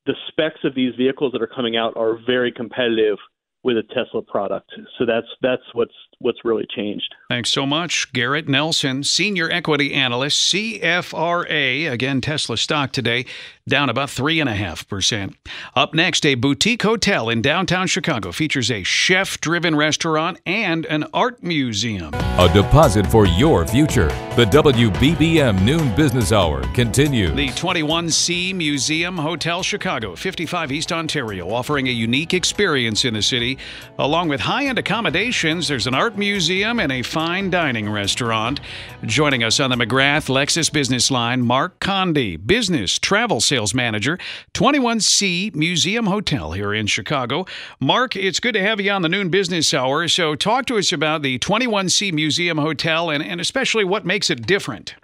the 0.09 0.15
specs 0.27 0.61
of 0.63 0.73
these 0.73 0.95
vehicles 0.95 1.31
that 1.33 1.41
are 1.41 1.53
coming 1.55 1.77
out 1.77 1.95
are 1.95 2.17
very 2.25 2.51
competitive 2.51 3.19
with 3.63 3.77
a 3.77 3.83
Tesla 3.93 4.23
product. 4.23 4.71
So 4.97 5.05
that's 5.05 5.27
that's 5.43 5.61
what's 5.73 5.93
what's 6.19 6.43
really 6.43 6.67
changed. 6.69 7.15
Thanks 7.29 7.49
so 7.49 7.65
much, 7.65 8.11
Garrett 8.13 8.47
Nelson, 8.47 9.03
senior 9.03 9.49
equity 9.49 9.93
analyst, 9.93 10.53
CFRA. 10.53 11.91
Again, 11.91 12.21
Tesla 12.21 12.57
stock 12.57 12.91
today 12.91 13.25
down 13.67 13.89
about 13.89 14.09
three 14.09 14.39
and 14.39 14.49
a 14.49 14.55
half 14.55 14.87
percent. 14.87 15.35
Up 15.75 15.93
next, 15.93 16.25
a 16.25 16.35
boutique 16.35 16.81
hotel 16.81 17.29
in 17.29 17.41
downtown 17.41 17.87
Chicago 17.87 18.31
features 18.31 18.71
a 18.71 18.83
chef-driven 18.83 19.75
restaurant 19.75 20.39
and 20.45 20.85
an 20.87 21.05
art 21.13 21.41
museum. 21.43 22.13
A 22.13 22.49
deposit 22.51 23.05
for 23.07 23.27
your 23.27 23.67
future. 23.67 24.07
The 24.35 24.45
WBBM 24.45 25.61
Noon 25.63 25.95
Business 25.95 26.31
Hour 26.31 26.63
continues. 26.73 27.35
The 27.35 27.49
21C 27.49 28.55
Museum 28.55 29.17
Hotel 29.17 29.61
Chicago, 29.61 30.15
55 30.15 30.71
East 30.71 30.91
Ontario, 30.91 31.49
offering 31.49 31.87
a 31.87 31.91
unique 31.91 32.33
experience 32.33 33.05
in 33.05 33.13
the 33.13 33.21
city. 33.21 33.57
Along 33.99 34.29
with 34.29 34.41
high 34.41 34.65
end 34.65 34.79
accommodations, 34.79 35.67
there's 35.67 35.85
an 35.85 35.93
art 35.93 36.08
museum 36.17 36.79
and 36.79 36.91
a 36.91 37.01
fine 37.01 37.49
dining 37.49 37.89
restaurant. 37.89 38.59
Joining 39.03 39.43
us 39.43 39.59
on 39.59 39.69
the 39.69 39.75
McGrath 39.75 40.29
Lexus 40.29 40.71
Business 40.71 41.11
Line, 41.11 41.41
Mark 41.41 41.79
Condy, 41.79 42.37
Business 42.37 42.97
Travel 42.97 43.41
Sales 43.41 43.73
Manager, 43.73 44.17
21C 44.53 45.53
Museum 45.55 46.07
Hotel 46.07 46.53
here 46.53 46.73
in 46.73 46.87
Chicago. 46.87 47.45
Mark, 47.79 48.15
it's 48.15 48.39
good 48.39 48.53
to 48.53 48.61
have 48.61 48.79
you 48.79 48.91
on 48.91 49.01
the 49.01 49.09
Noon 49.09 49.29
Business 49.29 49.73
Hour. 49.73 50.07
So, 50.07 50.35
talk 50.35 50.65
to 50.67 50.77
us 50.77 50.91
about 50.91 51.21
the 51.21 51.37
21C 51.39 52.13
Museum 52.13 52.57
Hotel 52.57 53.09
and, 53.09 53.23
and 53.23 53.39
especially 53.39 53.83
what 53.83 54.05
makes 54.05 54.29
it 54.29 54.47
different? 54.47 54.95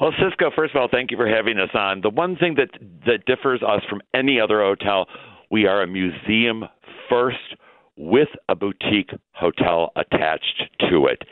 Well, 0.00 0.12
Cisco, 0.22 0.50
first 0.54 0.74
of 0.74 0.80
all, 0.80 0.88
thank 0.90 1.10
you 1.10 1.16
for 1.16 1.26
having 1.26 1.58
us 1.58 1.70
on. 1.74 2.02
The 2.02 2.10
one 2.10 2.36
thing 2.36 2.54
that 2.54 2.70
that 3.06 3.24
differs 3.26 3.62
us 3.62 3.82
from 3.90 4.00
any 4.14 4.40
other 4.40 4.60
hotel, 4.60 5.06
we 5.50 5.66
are 5.66 5.82
a 5.82 5.86
museum 5.86 6.64
first 7.08 7.56
with 7.98 8.28
a 8.48 8.54
boutique 8.54 9.10
hotel 9.32 9.90
attached 9.96 10.62
to 10.88 11.06
it. 11.06 11.22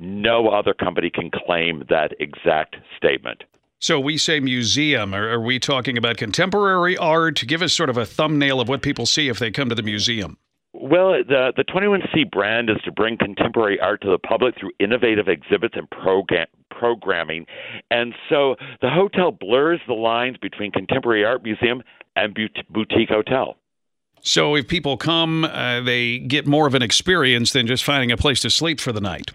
No 0.00 0.48
other 0.48 0.74
company 0.74 1.10
can 1.10 1.30
claim 1.30 1.84
that 1.88 2.12
exact 2.18 2.76
statement. 2.96 3.44
So 3.78 4.00
we 4.00 4.16
say 4.16 4.40
museum. 4.40 5.14
Are, 5.14 5.28
are 5.28 5.40
we 5.40 5.58
talking 5.58 5.98
about 5.98 6.16
contemporary 6.16 6.96
art? 6.96 7.44
Give 7.46 7.60
us 7.62 7.72
sort 7.72 7.90
of 7.90 7.98
a 7.98 8.06
thumbnail 8.06 8.60
of 8.60 8.68
what 8.68 8.82
people 8.82 9.04
see 9.04 9.28
if 9.28 9.38
they 9.38 9.50
come 9.50 9.68
to 9.68 9.74
the 9.74 9.82
museum. 9.82 10.38
Well, 10.72 11.12
the 11.28 11.52
the 11.56 11.64
21C 11.64 12.30
brand 12.30 12.68
is 12.68 12.78
to 12.84 12.90
bring 12.90 13.16
contemporary 13.16 13.78
art 13.78 14.00
to 14.02 14.10
the 14.10 14.18
public 14.18 14.58
through 14.58 14.72
innovative 14.80 15.28
exhibits 15.28 15.74
and 15.76 15.88
program, 15.90 16.46
programming. 16.70 17.46
And 17.90 18.12
so 18.28 18.56
the 18.80 18.90
hotel 18.90 19.30
blurs 19.30 19.80
the 19.86 19.94
lines 19.94 20.36
between 20.38 20.72
contemporary 20.72 21.24
art 21.24 21.44
museum 21.44 21.82
and 22.16 22.36
boutique 22.70 23.08
hotel. 23.08 23.56
So 24.24 24.56
if 24.56 24.66
people 24.66 24.96
come, 24.96 25.44
uh, 25.44 25.82
they 25.82 26.18
get 26.18 26.46
more 26.46 26.66
of 26.66 26.74
an 26.74 26.80
experience 26.80 27.52
than 27.52 27.66
just 27.66 27.84
finding 27.84 28.10
a 28.10 28.16
place 28.16 28.40
to 28.40 28.50
sleep 28.50 28.80
for 28.80 28.90
the 28.90 29.00
night. 29.00 29.30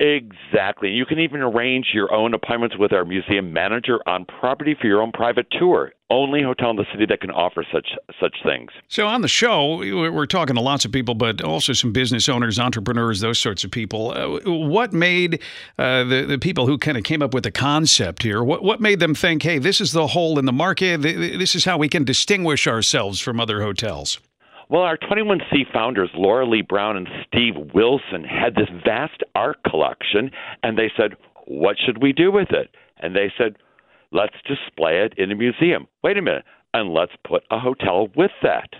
Exactly. 0.00 0.88
You 0.88 1.04
can 1.04 1.18
even 1.18 1.42
arrange 1.42 1.88
your 1.92 2.10
own 2.10 2.32
appointments 2.32 2.74
with 2.78 2.90
our 2.90 3.04
museum 3.04 3.52
manager 3.52 3.98
on 4.06 4.24
property 4.24 4.74
for 4.80 4.86
your 4.86 5.02
own 5.02 5.12
private 5.12 5.46
tour. 5.50 5.92
Only 6.08 6.42
hotel 6.42 6.70
in 6.70 6.76
the 6.76 6.86
city 6.90 7.04
that 7.04 7.20
can 7.20 7.30
offer 7.30 7.64
such 7.70 7.90
such 8.18 8.34
things. 8.42 8.70
So 8.88 9.06
on 9.06 9.20
the 9.20 9.28
show, 9.28 9.76
we're 9.76 10.24
talking 10.24 10.56
to 10.56 10.62
lots 10.62 10.86
of 10.86 10.90
people, 10.90 11.14
but 11.14 11.42
also 11.42 11.74
some 11.74 11.92
business 11.92 12.30
owners, 12.30 12.58
entrepreneurs, 12.58 13.20
those 13.20 13.38
sorts 13.38 13.62
of 13.62 13.70
people. 13.70 14.12
Uh, 14.12 14.50
what 14.50 14.94
made 14.94 15.40
uh, 15.78 16.04
the 16.04 16.24
the 16.26 16.38
people 16.38 16.66
who 16.66 16.78
kind 16.78 16.96
of 16.96 17.04
came 17.04 17.20
up 17.20 17.34
with 17.34 17.44
the 17.44 17.52
concept 17.52 18.22
here? 18.22 18.42
What 18.42 18.64
what 18.64 18.80
made 18.80 19.00
them 19.00 19.14
think, 19.14 19.42
hey, 19.42 19.58
this 19.58 19.82
is 19.82 19.92
the 19.92 20.08
hole 20.08 20.38
in 20.38 20.46
the 20.46 20.52
market. 20.52 21.02
This 21.02 21.54
is 21.54 21.66
how 21.66 21.76
we 21.76 21.90
can 21.90 22.04
distinguish 22.04 22.66
ourselves 22.66 23.20
from 23.20 23.38
other 23.38 23.60
hotels. 23.60 24.18
Well, 24.70 24.82
our 24.82 24.96
21C 24.96 25.72
founders, 25.72 26.10
Laura 26.14 26.46
Lee 26.46 26.62
Brown 26.62 26.96
and 26.96 27.08
Steve 27.26 27.54
Wilson, 27.74 28.22
had 28.22 28.54
this 28.54 28.68
vast 28.84 29.20
art 29.34 29.56
collection, 29.68 30.30
and 30.62 30.78
they 30.78 30.92
said, 30.96 31.16
What 31.46 31.76
should 31.84 32.00
we 32.00 32.12
do 32.12 32.30
with 32.30 32.52
it? 32.52 32.70
And 32.98 33.16
they 33.16 33.32
said, 33.36 33.56
Let's 34.12 34.36
display 34.46 35.00
it 35.00 35.14
in 35.18 35.32
a 35.32 35.34
museum. 35.34 35.88
Wait 36.04 36.16
a 36.16 36.22
minute, 36.22 36.44
and 36.72 36.94
let's 36.94 37.10
put 37.26 37.42
a 37.50 37.58
hotel 37.58 38.10
with 38.14 38.30
that. 38.44 38.70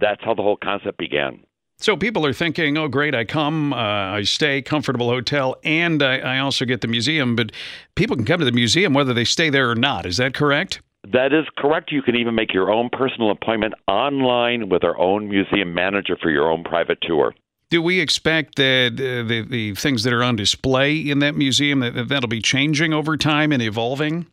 That's 0.00 0.24
how 0.24 0.32
the 0.32 0.42
whole 0.42 0.56
concept 0.56 0.96
began. 0.96 1.44
So 1.76 1.94
people 1.94 2.24
are 2.24 2.32
thinking, 2.32 2.78
oh, 2.78 2.88
great, 2.88 3.14
I 3.14 3.24
come, 3.24 3.74
uh, 3.74 3.76
I 3.76 4.22
stay, 4.22 4.62
comfortable 4.62 5.08
hotel, 5.08 5.56
and 5.62 6.02
I, 6.02 6.18
I 6.18 6.38
also 6.38 6.64
get 6.64 6.80
the 6.80 6.88
museum. 6.88 7.36
But 7.36 7.52
people 7.96 8.16
can 8.16 8.24
come 8.24 8.38
to 8.38 8.46
the 8.46 8.52
museum 8.52 8.94
whether 8.94 9.12
they 9.12 9.24
stay 9.24 9.50
there 9.50 9.68
or 9.68 9.74
not. 9.74 10.06
Is 10.06 10.16
that 10.16 10.32
correct? 10.32 10.80
That 11.12 11.32
is 11.32 11.46
correct. 11.58 11.92
You 11.92 12.02
can 12.02 12.16
even 12.16 12.34
make 12.34 12.54
your 12.54 12.70
own 12.70 12.88
personal 12.90 13.30
appointment 13.30 13.74
online 13.86 14.70
with 14.70 14.84
our 14.84 14.98
own 14.98 15.28
museum 15.28 15.74
manager 15.74 16.16
for 16.20 16.30
your 16.30 16.50
own 16.50 16.64
private 16.64 16.98
tour. 17.02 17.34
Do 17.68 17.82
we 17.82 18.00
expect 18.00 18.56
that 18.56 18.92
uh, 18.94 19.26
the, 19.26 19.46
the 19.48 19.74
things 19.74 20.04
that 20.04 20.12
are 20.12 20.22
on 20.22 20.36
display 20.36 20.96
in 20.96 21.18
that 21.18 21.34
museum 21.34 21.80
that 21.80 22.08
that'll 22.08 22.28
be 22.28 22.40
changing 22.40 22.94
over 22.94 23.16
time 23.16 23.52
and 23.52 23.62
evolving? 23.62 24.26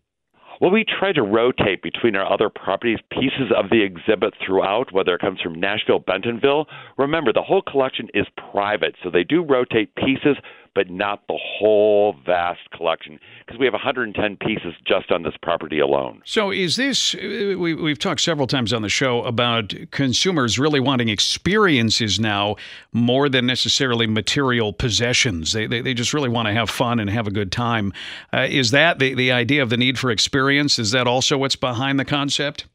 Well, 0.61 0.69
we 0.69 0.85
try 0.85 1.11
to 1.13 1.23
rotate 1.23 1.81
between 1.81 2.15
our 2.15 2.31
other 2.31 2.47
properties 2.47 2.99
pieces 3.09 3.51
of 3.57 3.71
the 3.71 3.81
exhibit 3.81 4.35
throughout, 4.45 4.93
whether 4.93 5.15
it 5.15 5.21
comes 5.21 5.41
from 5.41 5.59
Nashville, 5.59 5.97
Bentonville. 5.97 6.67
Remember, 6.99 7.33
the 7.33 7.41
whole 7.41 7.63
collection 7.63 8.09
is 8.13 8.27
private, 8.51 8.93
so 9.03 9.09
they 9.09 9.23
do 9.23 9.43
rotate 9.43 9.95
pieces 9.95 10.37
but 10.73 10.89
not 10.89 11.21
the 11.27 11.37
whole 11.37 12.15
vast 12.25 12.69
collection 12.71 13.19
because 13.45 13.59
we 13.59 13.65
have 13.65 13.73
110 13.73 14.37
pieces 14.37 14.73
just 14.85 15.11
on 15.11 15.23
this 15.23 15.33
property 15.41 15.79
alone. 15.79 16.21
So, 16.25 16.51
is 16.51 16.75
this, 16.75 17.13
we, 17.15 17.73
we've 17.73 17.99
talked 17.99 18.21
several 18.21 18.47
times 18.47 18.71
on 18.71 18.81
the 18.81 18.89
show 18.89 19.23
about 19.23 19.73
consumers 19.91 20.57
really 20.57 20.79
wanting 20.79 21.09
experiences 21.09 22.19
now 22.19 22.55
more 22.93 23.29
than 23.29 23.45
necessarily 23.45 24.07
material 24.07 24.73
possessions. 24.73 25.53
They, 25.53 25.67
they, 25.67 25.81
they 25.81 25.93
just 25.93 26.13
really 26.13 26.29
want 26.29 26.47
to 26.47 26.53
have 26.53 26.69
fun 26.69 26.99
and 26.99 27.09
have 27.09 27.27
a 27.27 27.31
good 27.31 27.51
time. 27.51 27.93
Uh, 28.33 28.47
is 28.49 28.71
that 28.71 28.99
the, 28.99 29.13
the 29.13 29.31
idea 29.31 29.61
of 29.63 29.69
the 29.69 29.77
need 29.77 29.99
for 29.99 30.11
experience? 30.11 30.79
Is 30.79 30.91
that 30.91 31.07
also 31.07 31.37
what's 31.37 31.55
behind 31.55 31.99
the 31.99 32.05
concept? 32.05 32.65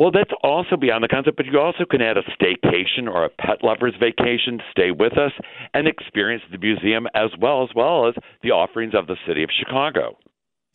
Well, 0.00 0.10
that's 0.10 0.32
also 0.42 0.78
beyond 0.78 1.04
the 1.04 1.08
concept, 1.08 1.36
but 1.36 1.44
you 1.44 1.60
also 1.60 1.84
can 1.84 2.00
add 2.00 2.16
a 2.16 2.22
staycation 2.22 3.06
or 3.06 3.26
a 3.26 3.28
pet 3.28 3.62
lover's 3.62 3.92
vacation, 4.00 4.58
stay 4.70 4.92
with 4.92 5.18
us, 5.18 5.32
and 5.74 5.86
experience 5.86 6.42
the 6.50 6.56
museum 6.56 7.06
as 7.14 7.28
well 7.38 7.62
as 7.62 7.68
well 7.76 8.08
as 8.08 8.14
the 8.42 8.50
offerings 8.50 8.94
of 8.94 9.06
the 9.06 9.16
city 9.28 9.42
of 9.42 9.50
Chicago. 9.50 10.16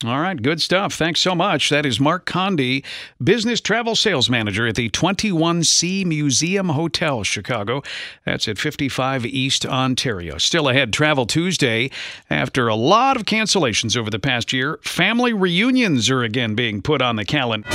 All 0.05 0.19
right, 0.19 0.39
good 0.39 0.61
stuff. 0.61 0.93
Thanks 0.93 1.21
so 1.21 1.33
much. 1.33 1.69
That 1.69 1.87
is 1.87 1.99
Mark 1.99 2.27
Condy, 2.27 2.83
Business 3.23 3.61
Travel 3.61 3.95
Sales 3.95 4.29
Manager 4.29 4.67
at 4.67 4.75
the 4.75 4.91
21C 4.91 6.05
Museum 6.05 6.69
Hotel, 6.69 7.23
Chicago. 7.23 7.81
That's 8.25 8.47
at 8.47 8.59
55 8.59 9.25
East 9.25 9.65
Ontario. 9.65 10.37
Still 10.37 10.69
ahead, 10.69 10.93
Travel 10.93 11.25
Tuesday. 11.25 11.89
After 12.29 12.67
a 12.67 12.75
lot 12.75 13.17
of 13.17 13.23
cancellations 13.23 13.97
over 13.97 14.11
the 14.11 14.19
past 14.19 14.53
year, 14.53 14.77
family 14.83 15.33
reunions 15.33 16.11
are 16.11 16.21
again 16.21 16.53
being 16.53 16.83
put 16.83 17.01
on 17.01 17.15
the 17.15 17.25
calendar. 17.25 17.69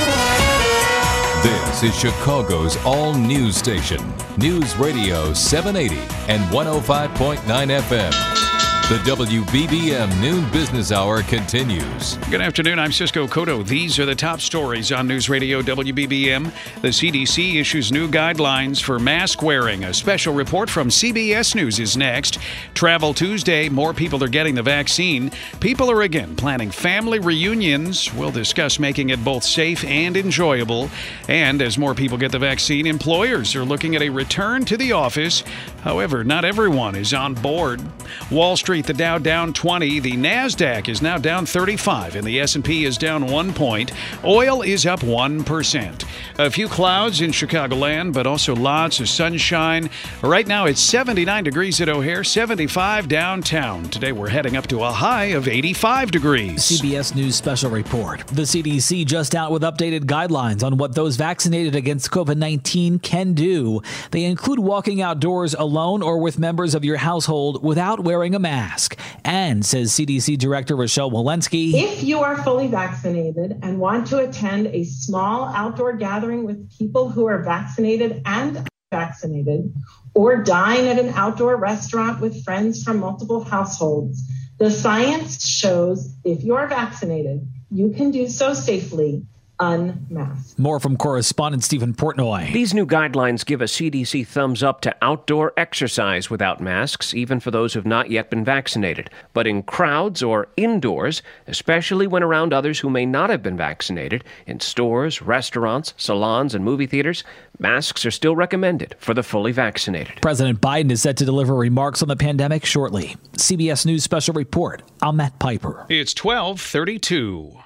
This 1.39 1.81
is 1.81 1.97
Chicago's 1.97 2.77
all 2.85 3.15
news 3.15 3.57
station, 3.57 3.99
News 4.37 4.75
Radio 4.77 5.33
780 5.33 5.95
and 6.27 6.43
105.9 6.51 7.39
FM. 7.81 8.50
The 8.91 8.97
WBBM 8.97 10.19
Noon 10.19 10.51
Business 10.51 10.91
Hour 10.91 11.23
continues. 11.23 12.17
Good 12.29 12.41
afternoon. 12.41 12.77
I'm 12.77 12.91
Cisco 12.91 13.25
Cotto. 13.25 13.65
These 13.65 13.97
are 13.99 14.05
the 14.05 14.13
top 14.13 14.41
stories 14.41 14.91
on 14.91 15.07
News 15.07 15.29
Radio 15.29 15.61
WBBM. 15.61 16.51
The 16.81 16.89
CDC 16.89 17.55
issues 17.55 17.93
new 17.93 18.09
guidelines 18.09 18.83
for 18.83 18.99
mask 18.99 19.41
wearing. 19.41 19.85
A 19.85 19.93
special 19.93 20.33
report 20.33 20.69
from 20.69 20.89
CBS 20.89 21.55
News 21.55 21.79
is 21.79 21.95
next. 21.95 22.37
Travel 22.73 23.13
Tuesday. 23.13 23.69
More 23.69 23.93
people 23.93 24.21
are 24.25 24.27
getting 24.27 24.55
the 24.55 24.61
vaccine. 24.61 25.31
People 25.61 25.89
are 25.89 26.01
again 26.01 26.35
planning 26.35 26.69
family 26.69 27.19
reunions. 27.19 28.13
We'll 28.13 28.29
discuss 28.29 28.77
making 28.77 29.11
it 29.11 29.23
both 29.23 29.45
safe 29.45 29.85
and 29.85 30.17
enjoyable. 30.17 30.89
And 31.29 31.61
as 31.61 31.77
more 31.77 31.95
people 31.95 32.17
get 32.17 32.33
the 32.33 32.39
vaccine, 32.39 32.85
employers 32.85 33.55
are 33.55 33.63
looking 33.63 33.95
at 33.95 34.01
a 34.01 34.09
return 34.09 34.65
to 34.65 34.75
the 34.75 34.91
office. 34.91 35.45
However, 35.83 36.25
not 36.25 36.43
everyone 36.43 36.95
is 36.95 37.13
on 37.13 37.35
board. 37.35 37.81
Wall 38.29 38.57
Street 38.57 38.80
the 38.85 38.93
Dow 38.93 39.17
down 39.17 39.53
20, 39.53 39.99
the 39.99 40.13
Nasdaq 40.13 40.87
is 40.87 41.01
now 41.01 41.17
down 41.17 41.45
35 41.45 42.15
and 42.15 42.25
the 42.25 42.39
S&P 42.39 42.85
is 42.85 42.97
down 42.97 43.27
1 43.27 43.53
point. 43.53 43.91
Oil 44.23 44.61
is 44.61 44.85
up 44.85 45.01
1%. 45.01 46.05
A 46.39 46.49
few 46.49 46.67
clouds 46.67 47.21
in 47.21 47.31
Chicagoland, 47.31 48.13
but 48.13 48.25
also 48.25 48.55
lots 48.55 48.99
of 48.99 49.09
sunshine. 49.09 49.89
Right 50.21 50.47
now 50.47 50.65
it's 50.65 50.81
79 50.81 51.43
degrees 51.43 51.81
at 51.81 51.89
O'Hare, 51.89 52.23
75 52.23 53.07
downtown. 53.07 53.83
Today 53.89 54.11
we're 54.11 54.29
heading 54.29 54.55
up 54.55 54.67
to 54.67 54.83
a 54.83 54.91
high 54.91 55.25
of 55.25 55.47
85 55.47 56.11
degrees. 56.11 56.59
CBS 56.61 57.13
News 57.13 57.35
special 57.35 57.69
report. 57.69 58.25
The 58.27 58.43
CDC 58.43 59.05
just 59.05 59.35
out 59.35 59.51
with 59.51 59.61
updated 59.63 60.05
guidelines 60.05 60.63
on 60.63 60.77
what 60.77 60.95
those 60.95 61.17
vaccinated 61.17 61.75
against 61.75 62.09
COVID-19 62.11 63.01
can 63.01 63.33
do. 63.33 63.81
They 64.11 64.23
include 64.23 64.59
walking 64.59 65.01
outdoors 65.01 65.53
alone 65.53 66.01
or 66.01 66.17
with 66.19 66.39
members 66.39 66.73
of 66.73 66.85
your 66.85 66.97
household 66.97 67.63
without 67.63 67.99
wearing 67.99 68.33
a 68.33 68.39
mask 68.39 68.70
mask. 68.71 68.97
And, 69.25 69.65
says 69.65 69.91
CDC 69.91 70.37
Director 70.37 70.75
Rochelle 70.75 71.11
Walensky, 71.11 71.73
if 71.73 72.03
you 72.03 72.19
are 72.19 72.41
fully 72.43 72.67
vaccinated 72.67 73.59
and 73.61 73.79
want 73.79 74.07
to 74.07 74.19
attend 74.19 74.67
a 74.67 74.83
small 74.85 75.45
outdoor 75.53 75.93
gathering 75.93 76.45
with 76.45 76.71
people 76.77 77.09
who 77.09 77.27
are 77.27 77.43
vaccinated 77.43 78.21
and 78.25 78.67
vaccinated, 78.91 79.73
or 80.13 80.43
dine 80.43 80.85
at 80.85 80.99
an 80.99 81.09
outdoor 81.15 81.55
restaurant 81.57 82.19
with 82.19 82.43
friends 82.43 82.83
from 82.83 82.99
multiple 82.99 83.43
households, 83.43 84.21
the 84.57 84.71
science 84.71 85.45
shows 85.47 86.13
if 86.23 86.43
you 86.43 86.55
are 86.55 86.67
vaccinated, 86.67 87.47
you 87.71 87.91
can 87.91 88.11
do 88.11 88.27
so 88.27 88.53
safely 88.53 89.23
unmasked. 89.61 90.57
More 90.59 90.79
from 90.79 90.97
correspondent 90.97 91.63
Stephen 91.63 91.93
Portnoy. 91.93 92.51
These 92.51 92.73
new 92.73 92.85
guidelines 92.85 93.45
give 93.45 93.61
a 93.61 93.65
CDC 93.65 94.27
thumbs 94.27 94.63
up 94.63 94.81
to 94.81 94.95
outdoor 95.01 95.53
exercise 95.55 96.29
without 96.29 96.59
masks, 96.59 97.13
even 97.13 97.39
for 97.39 97.51
those 97.51 97.73
who've 97.73 97.85
not 97.85 98.09
yet 98.09 98.29
been 98.29 98.43
vaccinated. 98.43 99.09
But 99.33 99.47
in 99.47 99.63
crowds 99.63 100.23
or 100.23 100.49
indoors, 100.57 101.21
especially 101.47 102.07
when 102.07 102.23
around 102.23 102.53
others 102.53 102.79
who 102.79 102.89
may 102.89 103.05
not 103.05 103.29
have 103.29 103.43
been 103.43 103.55
vaccinated, 103.55 104.23
in 104.47 104.59
stores, 104.59 105.21
restaurants, 105.21 105.93
salons, 105.95 106.55
and 106.55 106.65
movie 106.65 106.87
theaters, 106.87 107.23
masks 107.59 108.05
are 108.05 108.11
still 108.11 108.35
recommended 108.35 108.95
for 108.97 109.13
the 109.13 109.23
fully 109.23 109.51
vaccinated. 109.51 110.21
President 110.21 110.59
Biden 110.59 110.91
is 110.91 111.03
set 111.03 111.17
to 111.17 111.25
deliver 111.25 111.55
remarks 111.55 112.01
on 112.01 112.07
the 112.07 112.15
pandemic 112.15 112.65
shortly. 112.65 113.15
CBS 113.33 113.85
News 113.85 114.03
Special 114.03 114.33
Report. 114.33 114.81
I'm 115.01 115.17
Matt 115.17 115.37
Piper. 115.39 115.85
It's 115.87 116.15
1232. 116.15 117.57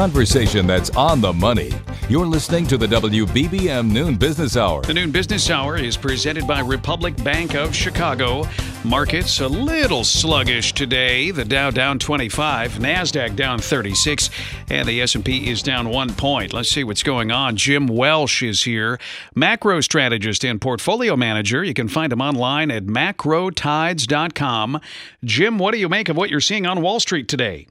Conversation 0.00 0.66
that's 0.66 0.88
on 0.96 1.20
the 1.20 1.30
money. 1.30 1.70
You're 2.08 2.24
listening 2.24 2.66
to 2.68 2.78
the 2.78 2.86
WBBM 2.86 3.92
Noon 3.92 4.16
Business 4.16 4.56
Hour. 4.56 4.80
The 4.80 4.94
Noon 4.94 5.10
Business 5.10 5.50
Hour 5.50 5.76
is 5.76 5.98
presented 5.98 6.46
by 6.46 6.60
Republic 6.60 7.22
Bank 7.22 7.54
of 7.54 7.74
Chicago. 7.74 8.48
Markets 8.82 9.40
a 9.40 9.46
little 9.46 10.02
sluggish 10.02 10.72
today. 10.72 11.32
The 11.32 11.44
Dow 11.44 11.70
down 11.70 11.98
25, 11.98 12.78
Nasdaq 12.78 13.36
down 13.36 13.58
36, 13.58 14.30
and 14.70 14.88
the 14.88 15.02
S&P 15.02 15.50
is 15.50 15.62
down 15.62 15.90
1 15.90 16.14
point. 16.14 16.54
Let's 16.54 16.70
see 16.70 16.82
what's 16.82 17.02
going 17.02 17.30
on. 17.30 17.56
Jim 17.56 17.86
Welsh 17.86 18.42
is 18.42 18.62
here, 18.62 18.98
macro 19.34 19.82
strategist 19.82 20.46
and 20.46 20.62
portfolio 20.62 21.14
manager. 21.14 21.62
You 21.62 21.74
can 21.74 21.88
find 21.88 22.10
him 22.10 22.22
online 22.22 22.70
at 22.70 22.86
macrotides.com. 22.86 24.80
Jim, 25.24 25.58
what 25.58 25.72
do 25.72 25.78
you 25.78 25.90
make 25.90 26.08
of 26.08 26.16
what 26.16 26.30
you're 26.30 26.40
seeing 26.40 26.64
on 26.64 26.80
Wall 26.80 27.00
Street 27.00 27.28
today? 27.28 27.66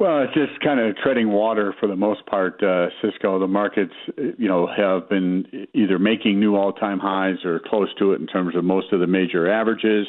Well, 0.00 0.22
it's 0.22 0.34
just 0.34 0.60
kind 0.64 0.80
of 0.80 0.96
treading 0.96 1.30
water 1.30 1.74
for 1.78 1.86
the 1.86 1.94
most 1.94 2.26
part, 2.26 2.60
uh, 2.62 2.88
Cisco. 3.00 3.38
The 3.38 3.46
markets, 3.46 3.94
you 4.16 4.48
know, 4.48 4.66
have 4.66 5.08
been 5.08 5.68
either 5.74 5.98
making 5.98 6.40
new 6.40 6.56
all-time 6.56 6.98
highs 6.98 7.44
or 7.44 7.60
close 7.64 7.88
to 8.00 8.12
it 8.12 8.20
in 8.20 8.26
terms 8.26 8.56
of 8.56 8.64
most 8.64 8.92
of 8.92 8.98
the 8.98 9.06
major 9.06 9.48
averages. 9.48 10.06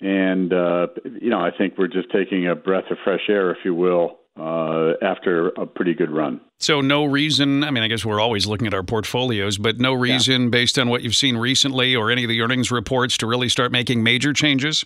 And 0.00 0.52
uh, 0.52 0.86
you 1.20 1.28
know, 1.28 1.40
I 1.40 1.50
think 1.56 1.74
we're 1.76 1.88
just 1.88 2.10
taking 2.10 2.48
a 2.48 2.54
breath 2.54 2.84
of 2.90 2.98
fresh 3.04 3.22
air, 3.28 3.50
if 3.50 3.58
you 3.64 3.74
will, 3.74 4.18
uh, 4.38 4.92
after 5.02 5.48
a 5.48 5.66
pretty 5.66 5.94
good 5.94 6.10
run. 6.10 6.40
So, 6.58 6.80
no 6.80 7.04
reason, 7.04 7.64
I 7.64 7.70
mean, 7.70 7.82
I 7.82 7.88
guess 7.88 8.04
we're 8.04 8.20
always 8.20 8.46
looking 8.46 8.66
at 8.66 8.74
our 8.74 8.82
portfolios, 8.82 9.58
but 9.58 9.78
no 9.78 9.92
reason 9.94 10.44
yeah. 10.44 10.48
based 10.48 10.78
on 10.78 10.88
what 10.88 11.02
you've 11.02 11.16
seen 11.16 11.36
recently 11.36 11.96
or 11.96 12.10
any 12.10 12.24
of 12.24 12.28
the 12.28 12.40
earnings 12.40 12.70
reports 12.70 13.16
to 13.18 13.26
really 13.26 13.48
start 13.48 13.72
making 13.72 14.02
major 14.02 14.32
changes? 14.32 14.84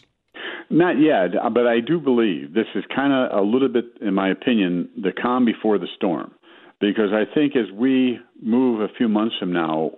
Not 0.72 0.98
yet, 0.98 1.32
but 1.52 1.66
I 1.66 1.80
do 1.80 2.00
believe 2.00 2.54
this 2.54 2.66
is 2.74 2.82
kind 2.96 3.12
of 3.12 3.38
a 3.38 3.42
little 3.42 3.68
bit, 3.68 3.84
in 4.00 4.14
my 4.14 4.30
opinion, 4.30 4.88
the 4.96 5.12
calm 5.12 5.44
before 5.44 5.76
the 5.76 5.86
storm. 5.96 6.32
Because 6.80 7.10
I 7.12 7.24
think 7.32 7.54
as 7.56 7.70
we 7.70 8.18
move 8.40 8.80
a 8.80 8.88
few 8.96 9.06
months 9.06 9.34
from 9.38 9.52
now, 9.52 9.90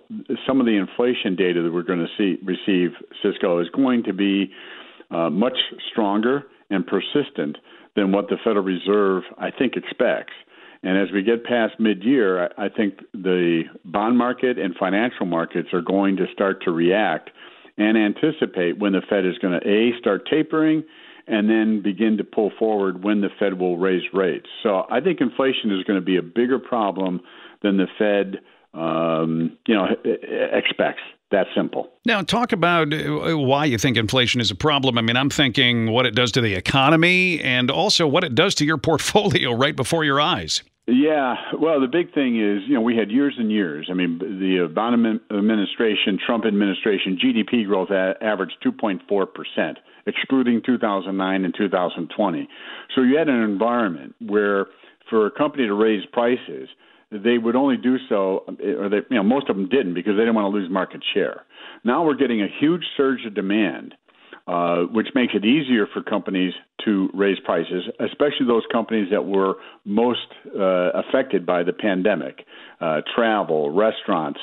some 0.45 0.59
of 0.59 0.65
the 0.65 0.75
inflation 0.75 1.37
data 1.37 1.63
that 1.63 1.71
we're 1.71 1.81
going 1.81 2.05
to 2.05 2.11
see 2.17 2.41
receive, 2.43 2.91
Cisco, 3.23 3.61
is 3.61 3.69
going 3.69 4.03
to 4.03 4.11
be 4.11 4.51
uh, 5.11 5.29
much 5.29 5.57
stronger 5.91 6.43
and 6.69 6.85
persistent 6.85 7.57
than 7.95 8.11
what 8.11 8.27
the 8.27 8.35
Federal 8.43 8.65
Reserve, 8.65 9.23
I 9.37 9.51
think, 9.57 9.77
expects. 9.77 10.33
And 10.83 10.97
as 10.97 11.07
we 11.13 11.23
get 11.23 11.45
past 11.45 11.79
mid-year, 11.79 12.51
I 12.57 12.67
think 12.67 12.99
the 13.13 13.63
bond 13.85 14.17
market 14.17 14.59
and 14.59 14.75
financial 14.75 15.25
markets 15.25 15.69
are 15.71 15.81
going 15.81 16.17
to 16.17 16.25
start 16.33 16.63
to 16.63 16.71
react 16.71 17.29
and 17.77 17.97
anticipate 17.97 18.79
when 18.79 18.93
the 18.93 19.01
Fed 19.09 19.25
is 19.25 19.37
going 19.39 19.59
to 19.59 19.67
a 19.67 19.97
start 19.99 20.27
tapering 20.29 20.83
and 21.27 21.49
then 21.49 21.81
begin 21.81 22.17
to 22.17 22.23
pull 22.23 22.51
forward 22.57 23.03
when 23.03 23.21
the 23.21 23.29
Fed 23.39 23.59
will 23.59 23.77
raise 23.77 24.03
rates. 24.13 24.47
So 24.63 24.85
I 24.89 25.01
think 25.01 25.21
inflation 25.21 25.71
is 25.71 25.83
going 25.83 25.99
to 25.99 26.05
be 26.05 26.17
a 26.17 26.21
bigger 26.21 26.59
problem 26.59 27.21
than 27.63 27.77
the 27.77 27.87
Fed, 27.97 28.41
um, 28.79 29.57
you 29.67 29.75
know, 29.75 29.87
expects 30.53 31.01
that 31.31 31.47
simple. 31.55 31.89
Now, 32.05 32.21
talk 32.21 32.51
about 32.51 32.93
uh, 32.93 33.37
why 33.37 33.65
you 33.65 33.77
think 33.77 33.97
inflation 33.97 34.39
is 34.39 34.51
a 34.51 34.55
problem. 34.55 34.97
I 34.97 35.01
mean, 35.01 35.17
I'm 35.17 35.31
thinking 35.31 35.91
what 35.91 36.05
it 36.05 36.13
does 36.13 36.31
to 36.33 36.41
the 36.41 36.53
economy 36.53 37.41
and 37.41 37.71
also 37.71 38.07
what 38.07 38.23
it 38.23 38.35
does 38.35 38.55
to 38.55 38.65
your 38.65 38.77
portfolio 38.89 39.51
right 39.53 39.75
before 39.75 40.03
your 40.03 40.21
eyes. 40.21 40.61
Yeah, 40.87 41.35
well, 41.59 41.81
the 41.81 41.87
big 41.87 42.13
thing 42.13 42.39
is, 42.39 42.61
you 42.67 42.75
know, 42.75 42.81
we 42.81 42.95
had 42.95 43.09
years 43.09 43.33
and 43.39 43.51
years. 43.51 43.87
I 43.89 43.95
mean, 43.95 44.19
the 44.19 44.67
Obama 44.69 45.19
administration, 45.31 46.19
Trump 46.23 46.45
administration, 46.45 47.17
GDP 47.17 47.65
growth 47.65 47.89
averaged 47.89 48.57
2.4 48.63 49.01
percent, 49.33 49.79
excluding 50.05 50.61
2009 50.63 51.45
and 51.45 51.55
2020. 51.57 52.47
So 52.93 53.01
you 53.01 53.17
had 53.17 53.29
an 53.29 53.41
environment 53.41 54.13
where, 54.19 54.67
for 55.09 55.25
a 55.25 55.31
company 55.31 55.65
to 55.65 55.73
raise 55.73 56.05
prices, 56.13 56.69
they 57.11 57.39
would 57.39 57.55
only 57.55 57.77
do 57.77 57.97
so, 58.07 58.45
or 58.47 58.87
they, 58.87 58.97
you 59.09 59.17
know, 59.17 59.23
most 59.23 59.49
of 59.49 59.55
them 59.55 59.67
didn't 59.67 59.95
because 59.95 60.13
they 60.13 60.21
didn't 60.21 60.35
want 60.35 60.53
to 60.53 60.55
lose 60.55 60.69
market 60.69 61.01
share. 61.15 61.45
Now 61.83 62.05
we're 62.05 62.15
getting 62.15 62.41
a 62.43 62.47
huge 62.59 62.83
surge 62.95 63.25
of 63.25 63.33
demand, 63.33 63.95
uh, 64.47 64.83
which 64.91 65.07
makes 65.15 65.33
it 65.33 65.43
easier 65.43 65.87
for 65.91 66.03
companies 66.03 66.53
to 66.83 67.09
raise 67.13 67.39
prices, 67.39 67.83
especially 67.99 68.45
those 68.47 68.63
companies 68.71 69.07
that 69.11 69.25
were 69.25 69.55
most 69.85 70.27
uh, 70.55 70.91
affected 70.93 71.45
by 71.45 71.63
the 71.63 71.73
pandemic, 71.73 72.45
uh, 72.79 73.01
travel, 73.15 73.71
restaurants. 73.71 74.39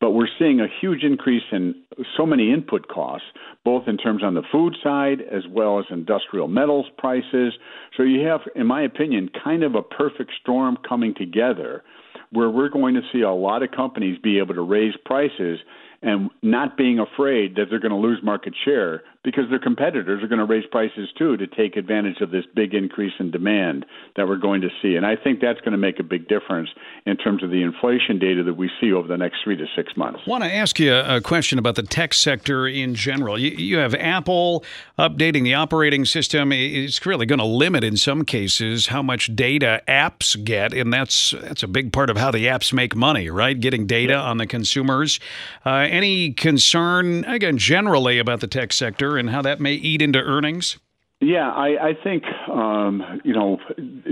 But 0.00 0.10
we're 0.10 0.28
seeing 0.38 0.60
a 0.60 0.66
huge 0.80 1.04
increase 1.04 1.44
in 1.52 1.76
so 2.16 2.26
many 2.26 2.52
input 2.52 2.88
costs, 2.88 3.28
both 3.64 3.86
in 3.86 3.96
terms 3.96 4.22
on 4.24 4.34
the 4.34 4.42
food 4.50 4.76
side 4.82 5.20
as 5.20 5.44
well 5.48 5.78
as 5.78 5.84
industrial 5.88 6.48
metals 6.48 6.86
prices. 6.98 7.54
So 7.96 8.02
you 8.02 8.26
have, 8.26 8.40
in 8.56 8.66
my 8.66 8.82
opinion, 8.82 9.30
kind 9.42 9.62
of 9.62 9.76
a 9.76 9.82
perfect 9.82 10.32
storm 10.42 10.76
coming 10.86 11.14
together 11.14 11.84
where 12.32 12.50
we're 12.50 12.68
going 12.68 12.94
to 12.94 13.02
see 13.12 13.20
a 13.20 13.30
lot 13.30 13.62
of 13.62 13.70
companies 13.70 14.18
be 14.18 14.38
able 14.38 14.54
to 14.54 14.62
raise 14.62 14.94
prices 15.04 15.60
and 16.02 16.28
not 16.42 16.76
being 16.76 16.98
afraid 16.98 17.54
that 17.54 17.66
they're 17.70 17.80
going 17.80 17.92
to 17.92 17.96
lose 17.96 18.18
market 18.22 18.54
share 18.64 19.02
because 19.24 19.44
their 19.48 19.58
competitors 19.58 20.22
are 20.22 20.28
going 20.28 20.38
to 20.38 20.44
raise 20.44 20.66
prices 20.70 21.08
too 21.18 21.36
to 21.38 21.46
take 21.46 21.76
advantage 21.76 22.20
of 22.20 22.30
this 22.30 22.44
big 22.54 22.74
increase 22.74 23.14
in 23.18 23.30
demand 23.30 23.86
that 24.16 24.28
we're 24.28 24.36
going 24.36 24.60
to 24.60 24.68
see. 24.82 24.96
And 24.96 25.06
I 25.06 25.16
think 25.16 25.40
that's 25.40 25.60
going 25.60 25.72
to 25.72 25.78
make 25.78 25.98
a 25.98 26.02
big 26.02 26.28
difference 26.28 26.68
in 27.06 27.16
terms 27.16 27.42
of 27.42 27.50
the 27.50 27.62
inflation 27.62 28.18
data 28.18 28.42
that 28.44 28.54
we 28.54 28.70
see 28.80 28.92
over 28.92 29.08
the 29.08 29.16
next 29.16 29.38
three 29.42 29.56
to 29.56 29.64
six 29.74 29.96
months. 29.96 30.20
I 30.26 30.30
want 30.30 30.44
to 30.44 30.52
ask 30.52 30.78
you 30.78 30.94
a 30.94 31.20
question 31.22 31.58
about 31.58 31.74
the 31.74 31.82
tech 31.82 32.12
sector 32.12 32.68
in 32.68 32.94
general. 32.94 33.38
You, 33.38 33.50
you 33.50 33.78
have 33.78 33.94
Apple 33.94 34.62
updating 34.98 35.42
the 35.42 35.54
operating 35.54 36.04
system. 36.04 36.52
It's 36.52 37.04
really 37.06 37.26
going 37.26 37.38
to 37.38 37.44
limit, 37.44 37.82
in 37.82 37.96
some 37.96 38.24
cases, 38.24 38.88
how 38.88 39.02
much 39.02 39.34
data 39.34 39.82
apps 39.88 40.42
get, 40.44 40.74
and 40.74 40.92
that's 40.92 41.30
that's 41.42 41.62
a 41.62 41.68
big 41.68 41.92
part 41.92 42.10
of 42.10 42.18
how 42.18 42.30
the 42.30 42.46
apps 42.46 42.72
make 42.72 42.94
money, 42.94 43.30
right? 43.30 43.58
Getting 43.58 43.86
data 43.86 44.14
on 44.14 44.36
the 44.36 44.46
consumers. 44.46 45.18
Uh, 45.64 45.86
any 45.90 46.32
concern, 46.32 47.24
again, 47.24 47.56
generally 47.56 48.18
about 48.18 48.40
the 48.40 48.46
tech 48.46 48.72
sector 48.72 49.13
and 49.18 49.30
how 49.30 49.42
that 49.42 49.60
may 49.60 49.74
eat 49.74 50.02
into 50.02 50.18
earnings? 50.18 50.78
Yeah, 51.20 51.50
I, 51.50 51.90
I 51.90 51.92
think 52.02 52.24
um, 52.52 53.20
you 53.24 53.32
know, 53.32 53.58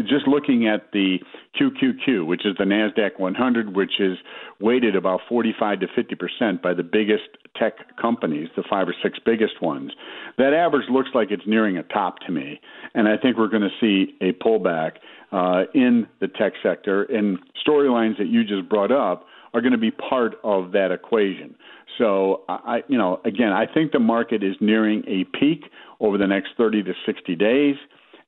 just 0.09 0.27
looking 0.27 0.67
at 0.67 0.93
the 0.93 1.19
QQQ, 1.61 2.27
which 2.27 2.47
is 2.47 2.57
the 2.59 2.65
Nasdaq 2.65 3.19
100, 3.19 3.77
which 3.77 4.01
is 4.01 4.17
weighted 4.61 4.97
about 4.97 5.21
45 5.29 5.81
to 5.81 5.87
50 5.95 6.15
percent 6.15 6.63
by 6.63 6.73
the 6.73 6.83
biggest 6.83 7.25
tech 7.57 7.75
companies, 8.01 8.49
the 8.57 8.63
five 8.69 8.89
or 8.89 8.95
six 9.03 9.19
biggest 9.25 9.61
ones. 9.61 9.93
That 10.39 10.55
average 10.55 10.89
looks 10.89 11.11
like 11.13 11.31
it's 11.31 11.43
nearing 11.47 11.77
a 11.77 11.83
top 11.83 12.21
to 12.21 12.33
me, 12.33 12.61
and 12.95 13.09
I 13.09 13.17
think 13.19 13.37
we're 13.37 13.49
going 13.49 13.63
to 13.63 13.77
see 13.81 14.15
a 14.21 14.33
pullback 14.33 14.93
uh, 15.33 15.65
in 15.75 16.07
the 16.21 16.29
tech 16.29 16.55
sector. 16.63 17.03
And 17.03 17.39
storylines 17.67 18.17
that 18.19 18.29
you 18.29 18.45
just 18.45 18.69
brought 18.69 18.93
up 18.93 19.27
are 19.55 19.61
going 19.61 19.73
to 19.73 19.79
be 19.79 19.91
part 19.91 20.35
of 20.45 20.73
that 20.73 20.91
equation. 20.91 21.55
So 21.99 22.43
I, 22.49 22.83
you 22.89 22.97
know, 22.97 23.21
again, 23.25 23.53
I 23.53 23.67
think 23.67 23.93
the 23.93 23.99
market 23.99 24.43
is 24.43 24.57
nearing 24.61 25.03
a 25.07 25.25
peak 25.39 25.65
over 26.01 26.17
the 26.17 26.27
next 26.27 26.51
30 26.57 26.83
to 26.85 26.93
60 27.05 27.37
days. 27.37 27.77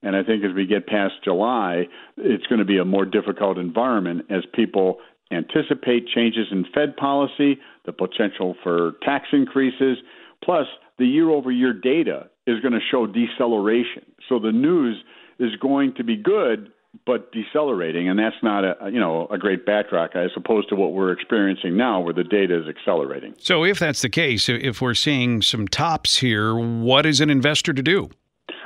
And 0.02 0.14
I 0.14 0.22
think 0.22 0.44
as 0.44 0.54
we 0.54 0.66
get 0.66 0.87
past 0.87 1.14
July, 1.24 1.84
it's 2.18 2.46
going 2.46 2.58
to 2.58 2.64
be 2.66 2.78
a 2.78 2.84
more 2.84 3.06
difficult 3.06 3.56
environment 3.56 4.26
as 4.28 4.42
people 4.52 4.98
anticipate 5.32 6.06
changes 6.08 6.46
in 6.50 6.66
Fed 6.74 6.96
policy, 6.96 7.58
the 7.87 7.92
potential 7.92 8.54
for 8.62 8.92
tax 9.02 9.28
increases, 9.32 9.96
plus 10.44 10.66
the 10.98 11.06
year 11.06 11.30
over 11.30 11.50
year 11.50 11.72
data 11.72 12.28
is 12.46 12.60
going 12.60 12.74
to 12.74 12.80
show 12.90 13.06
deceleration. 13.06 14.04
So 14.28 14.38
the 14.38 14.52
news 14.52 15.02
is 15.38 15.56
going 15.60 15.94
to 15.96 16.04
be 16.04 16.16
good, 16.16 16.70
but 17.07 17.33
decelerating, 17.33 18.09
and 18.09 18.18
that's 18.18 18.37
not 18.42 18.64
a 18.64 18.90
you 18.90 19.00
know 19.00 19.26
a 19.30 19.38
great 19.38 19.66
backdrop 19.66 20.14
as 20.14 20.30
opposed 20.37 20.68
to 20.70 20.76
what 20.76 20.92
we're 20.92 21.12
experiencing 21.12 21.76
now, 21.76 22.00
where 22.00 22.14
the 22.14 22.24
data 22.24 22.59
is 22.61 22.68
accelerating. 22.68 23.35
So, 23.38 23.64
if 23.64 23.78
that's 23.78 24.02
the 24.02 24.09
case, 24.09 24.48
if 24.48 24.80
we're 24.80 24.94
seeing 24.94 25.42
some 25.42 25.68
tops 25.68 26.18
here, 26.18 26.54
what 26.54 27.07
is 27.07 27.20
an 27.20 27.30
investor 27.30 27.72
to 27.72 27.83
do? 27.83 28.11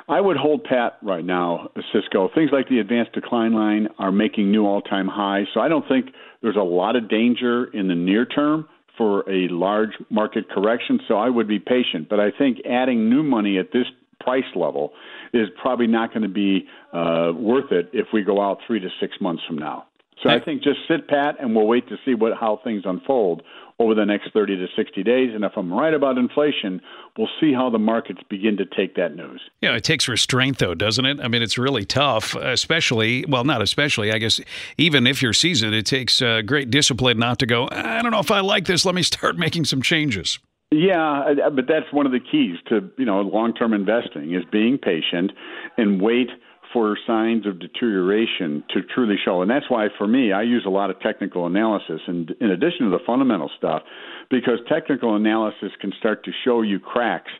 I 0.08 0.20
would 0.22 0.38
hold 0.38 0.64
pat 0.64 0.96
right 1.02 1.24
now, 1.24 1.70
Cisco. 1.92 2.30
Things 2.34 2.50
like 2.50 2.68
the 2.68 2.78
advanced 2.78 3.12
decline 3.12 3.52
line 3.52 3.88
are 3.98 4.10
making 4.10 4.50
new 4.50 4.64
all-time 4.64 5.06
highs, 5.06 5.46
so 5.52 5.60
I 5.60 5.68
don't 5.68 5.86
think 5.86 6.06
there's 6.40 6.56
a 6.56 6.60
lot 6.60 6.96
of 6.96 7.10
danger 7.10 7.66
in 7.66 7.88
the 7.88 7.94
near 7.94 8.24
term 8.24 8.68
for 8.96 9.28
a 9.30 9.48
large 9.48 9.92
market 10.10 10.50
correction. 10.50 11.00
So 11.06 11.16
I 11.16 11.28
would 11.28 11.46
be 11.46 11.58
patient, 11.58 12.08
but 12.08 12.20
I 12.20 12.30
think 12.30 12.58
adding 12.68 13.10
new 13.10 13.22
money 13.22 13.58
at 13.58 13.72
this 13.72 13.86
price 14.20 14.44
level 14.54 14.92
is 15.32 15.48
probably 15.60 15.86
not 15.86 16.10
going 16.10 16.22
to 16.22 16.28
be 16.28 16.66
uh, 16.92 17.32
worth 17.34 17.72
it 17.72 17.90
if 17.92 18.08
we 18.12 18.22
go 18.22 18.40
out 18.40 18.58
three 18.66 18.80
to 18.80 18.88
six 19.00 19.16
months 19.20 19.42
from 19.46 19.58
now. 19.58 19.86
So 20.22 20.30
I 20.30 20.40
think 20.40 20.62
just 20.64 20.80
sit 20.88 21.06
pat 21.06 21.36
and 21.38 21.54
we'll 21.54 21.66
wait 21.66 21.88
to 21.90 21.96
see 22.04 22.14
what 22.14 22.32
how 22.36 22.60
things 22.64 22.82
unfold 22.84 23.42
over 23.80 23.94
the 23.94 24.04
next 24.04 24.32
30 24.32 24.56
to 24.56 24.66
60 24.74 25.02
days. 25.04 25.30
And 25.32 25.44
if 25.44 25.52
I'm 25.56 25.72
right 25.72 25.94
about 25.94 26.18
inflation, 26.18 26.80
we'll 27.16 27.28
see 27.40 27.52
how 27.52 27.70
the 27.70 27.78
markets 27.78 28.20
begin 28.28 28.56
to 28.56 28.64
take 28.66 28.96
that 28.96 29.14
news. 29.14 29.40
Yeah, 29.60 29.76
it 29.76 29.84
takes 29.84 30.08
restraint, 30.08 30.58
though, 30.58 30.74
doesn't 30.74 31.04
it? 31.04 31.20
I 31.20 31.28
mean, 31.28 31.42
it's 31.42 31.56
really 31.56 31.84
tough, 31.84 32.34
especially, 32.34 33.24
well, 33.28 33.44
not 33.44 33.62
especially, 33.62 34.10
I 34.10 34.18
guess, 34.18 34.40
even 34.78 35.06
if 35.06 35.22
you're 35.22 35.32
seasoned, 35.32 35.74
it 35.74 35.86
takes 35.86 36.20
uh, 36.20 36.42
great 36.42 36.70
discipline 36.70 37.18
not 37.18 37.38
to 37.38 37.46
go, 37.46 37.68
I 37.70 38.02
don't 38.02 38.10
know 38.10 38.18
if 38.18 38.32
I 38.32 38.40
like 38.40 38.66
this. 38.66 38.84
Let 38.84 38.96
me 38.96 39.02
start 39.02 39.38
making 39.38 39.64
some 39.64 39.82
changes. 39.82 40.40
Yeah, 40.70 41.32
but 41.54 41.66
that's 41.66 41.90
one 41.92 42.04
of 42.04 42.12
the 42.12 42.20
keys 42.20 42.58
to 42.68 42.90
you 42.98 43.06
know 43.06 43.22
long-term 43.22 43.72
investing 43.72 44.34
is 44.34 44.44
being 44.52 44.76
patient 44.76 45.32
and 45.78 45.98
wait 45.98 46.28
for 46.72 46.96
signs 47.06 47.46
of 47.46 47.58
deterioration 47.58 48.64
to 48.70 48.80
truly 48.94 49.16
show. 49.24 49.42
And 49.42 49.50
that's 49.50 49.66
why, 49.68 49.88
for 49.96 50.06
me, 50.06 50.32
I 50.32 50.42
use 50.42 50.64
a 50.66 50.70
lot 50.70 50.90
of 50.90 51.00
technical 51.00 51.46
analysis, 51.46 52.00
and 52.06 52.30
in 52.40 52.50
addition 52.50 52.86
to 52.86 52.90
the 52.90 53.04
fundamental 53.06 53.50
stuff, 53.56 53.82
because 54.30 54.58
technical 54.68 55.16
analysis 55.16 55.70
can 55.80 55.92
start 55.98 56.24
to 56.24 56.30
show 56.44 56.62
you 56.62 56.78
cracks 56.78 57.30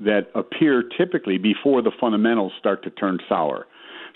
that 0.00 0.28
appear 0.34 0.82
typically 0.96 1.38
before 1.38 1.82
the 1.82 1.92
fundamentals 2.00 2.52
start 2.58 2.82
to 2.84 2.90
turn 2.90 3.18
sour. 3.28 3.66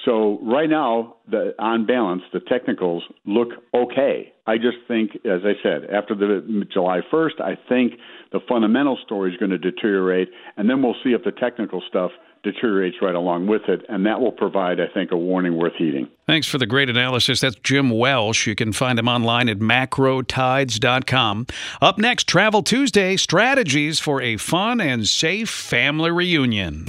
So 0.04 0.38
right 0.42 0.68
now, 0.68 1.16
the, 1.30 1.54
on 1.58 1.86
balance, 1.86 2.22
the 2.32 2.40
technicals 2.40 3.04
look 3.26 3.48
okay. 3.74 4.32
I 4.46 4.56
just 4.56 4.78
think, 4.88 5.12
as 5.24 5.40
I 5.44 5.52
said, 5.62 5.90
after 5.90 6.14
the 6.14 6.64
July 6.72 7.00
1st, 7.12 7.40
I 7.40 7.56
think 7.68 7.94
the 8.32 8.40
fundamental 8.48 8.98
story 9.04 9.32
is 9.32 9.38
going 9.38 9.50
to 9.50 9.58
deteriorate, 9.58 10.28
and 10.56 10.68
then 10.68 10.82
we'll 10.82 10.96
see 11.02 11.10
if 11.10 11.24
the 11.24 11.32
technical 11.32 11.82
stuff 11.88 12.10
deteriorates 12.44 12.96
right 13.02 13.14
along 13.14 13.46
with 13.46 13.62
it, 13.68 13.84
and 13.88 14.06
that 14.06 14.20
will 14.20 14.32
provide, 14.32 14.80
I 14.80 14.86
think, 14.92 15.10
a 15.10 15.16
warning 15.16 15.56
worth 15.56 15.74
heeding. 15.76 16.08
Thanks 16.26 16.46
for 16.46 16.58
the 16.58 16.66
great 16.66 16.88
analysis. 16.88 17.40
That's 17.40 17.56
Jim 17.56 17.90
Welsh. 17.90 18.46
You 18.46 18.54
can 18.54 18.72
find 18.72 18.98
him 18.98 19.08
online 19.08 19.48
at 19.48 19.58
macrotides.com. 19.58 21.46
Up 21.82 21.98
next, 21.98 22.28
Travel 22.28 22.62
Tuesday 22.62 23.16
strategies 23.16 23.98
for 23.98 24.22
a 24.22 24.36
fun 24.36 24.80
and 24.80 25.08
safe 25.08 25.50
family 25.50 26.10
reunion 26.10 26.86